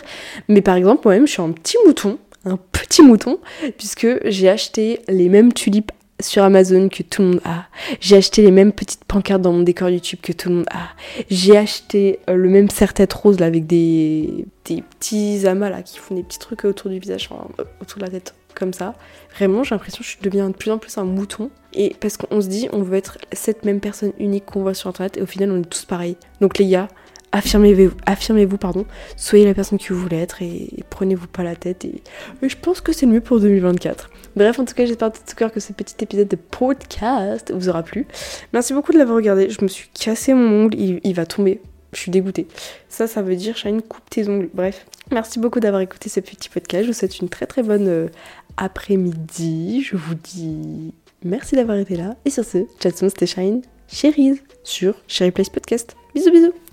Mais 0.48 0.60
par 0.60 0.76
exemple, 0.76 1.02
moi-même, 1.04 1.26
je 1.26 1.32
suis 1.32 1.42
un 1.42 1.50
petit 1.50 1.76
mouton. 1.84 2.18
Un 2.44 2.58
petit 2.70 3.02
mouton. 3.02 3.38
Puisque 3.76 4.06
j'ai 4.24 4.48
acheté 4.48 5.00
les 5.08 5.28
mêmes 5.28 5.52
tulipes 5.52 5.90
sur 6.20 6.42
Amazon 6.42 6.88
que 6.88 7.02
tout 7.02 7.22
le 7.22 7.28
monde 7.28 7.40
a. 7.44 7.66
J'ai 8.00 8.16
acheté 8.16 8.42
les 8.42 8.50
mêmes 8.50 8.72
petites 8.72 9.04
pancartes 9.04 9.42
dans 9.42 9.52
mon 9.52 9.62
décor 9.62 9.88
YouTube 9.90 10.18
que 10.22 10.32
tout 10.32 10.48
le 10.48 10.56
monde 10.56 10.66
a. 10.70 10.88
J'ai 11.30 11.56
acheté 11.56 12.20
euh, 12.28 12.34
le 12.34 12.48
même 12.48 12.70
serre-tête 12.70 13.12
rose 13.12 13.38
là 13.38 13.46
avec 13.46 13.66
des, 13.66 14.46
des 14.64 14.82
petits 14.82 15.46
amas 15.46 15.70
là 15.70 15.82
qui 15.82 15.98
font 15.98 16.14
des 16.14 16.22
petits 16.22 16.38
trucs 16.38 16.64
autour 16.64 16.90
du 16.90 16.98
visage, 16.98 17.28
euh, 17.32 17.64
autour 17.80 17.98
de 17.98 18.04
la 18.04 18.10
tête 18.10 18.34
comme 18.54 18.72
ça. 18.72 18.94
Vraiment, 19.36 19.62
j'ai 19.62 19.74
l'impression 19.74 20.00
que 20.00 20.08
je 20.08 20.16
deviens 20.20 20.50
de 20.50 20.54
plus 20.54 20.70
en 20.70 20.78
plus 20.78 20.98
un 20.98 21.04
mouton. 21.04 21.50
Et 21.74 21.94
parce 22.00 22.16
qu'on 22.16 22.40
se 22.40 22.48
dit, 22.48 22.68
on 22.72 22.82
veut 22.82 22.96
être 22.96 23.18
cette 23.32 23.64
même 23.64 23.80
personne 23.80 24.12
unique 24.18 24.46
qu'on 24.46 24.62
voit 24.62 24.74
sur 24.74 24.88
internet 24.88 25.16
et 25.16 25.22
au 25.22 25.26
final, 25.26 25.52
on 25.52 25.60
est 25.60 25.68
tous 25.68 25.84
pareils. 25.84 26.16
Donc 26.40 26.58
les 26.58 26.66
gars, 26.66 26.88
affirmez-vous, 27.32 27.92
affirmez-vous, 28.06 28.58
pardon, 28.58 28.86
soyez 29.16 29.44
la 29.44 29.54
personne 29.54 29.78
que 29.78 29.92
vous 29.92 30.00
voulez 30.00 30.16
être 30.16 30.42
et, 30.42 30.70
prenez-vous 30.90 31.28
pas 31.28 31.42
la 31.42 31.56
tête. 31.56 31.84
Et, 31.84 32.02
je 32.42 32.56
pense 32.56 32.80
que 32.80 32.92
c'est 32.92 33.06
le 33.06 33.12
mieux 33.12 33.20
pour 33.20 33.40
2024. 33.40 34.10
Bref, 34.38 34.56
en 34.60 34.64
tout 34.64 34.74
cas, 34.74 34.86
j'espère 34.86 35.10
de 35.10 35.16
tout 35.16 35.34
cœur 35.34 35.50
que 35.50 35.58
ce 35.58 35.72
petit 35.72 35.96
épisode 36.00 36.28
de 36.28 36.36
podcast 36.36 37.50
vous 37.52 37.68
aura 37.68 37.82
plu. 37.82 38.06
Merci 38.52 38.72
beaucoup 38.72 38.92
de 38.92 38.98
l'avoir 38.98 39.16
regardé. 39.16 39.50
Je 39.50 39.60
me 39.62 39.66
suis 39.66 39.88
cassé 39.88 40.32
mon 40.32 40.66
ongle, 40.66 40.78
il, 40.78 41.12
va 41.12 41.26
tomber. 41.26 41.60
Je 41.92 41.98
suis 41.98 42.12
dégoûtée. 42.12 42.46
Ça, 42.88 43.08
ça 43.08 43.20
veut 43.20 43.34
dire 43.34 43.56
Shine, 43.56 43.82
coupe 43.82 44.08
tes 44.08 44.28
ongles. 44.28 44.48
Bref, 44.54 44.86
merci 45.10 45.40
beaucoup 45.40 45.58
d'avoir 45.58 45.82
écouté 45.82 46.08
ce 46.08 46.20
petit 46.20 46.48
podcast. 46.50 46.84
Je 46.84 46.90
vous 46.90 46.96
souhaite 46.96 47.18
une 47.18 47.28
très 47.28 47.46
très 47.46 47.64
bonne 47.64 47.88
euh, 47.88 48.06
après-midi. 48.56 49.82
Je 49.82 49.96
vous 49.96 50.14
dis 50.14 50.94
merci 51.24 51.56
d'avoir 51.56 51.76
été 51.76 51.96
là. 51.96 52.14
Et 52.24 52.30
sur 52.30 52.44
ce, 52.44 52.58
chat 52.80 52.96
c'était 52.96 53.26
Shine, 53.26 53.62
Chérie 53.88 54.40
sur 54.62 54.94
Sherry 55.08 55.32
Place 55.32 55.50
Podcast. 55.50 55.96
Bisous 56.14 56.30
bisous 56.30 56.52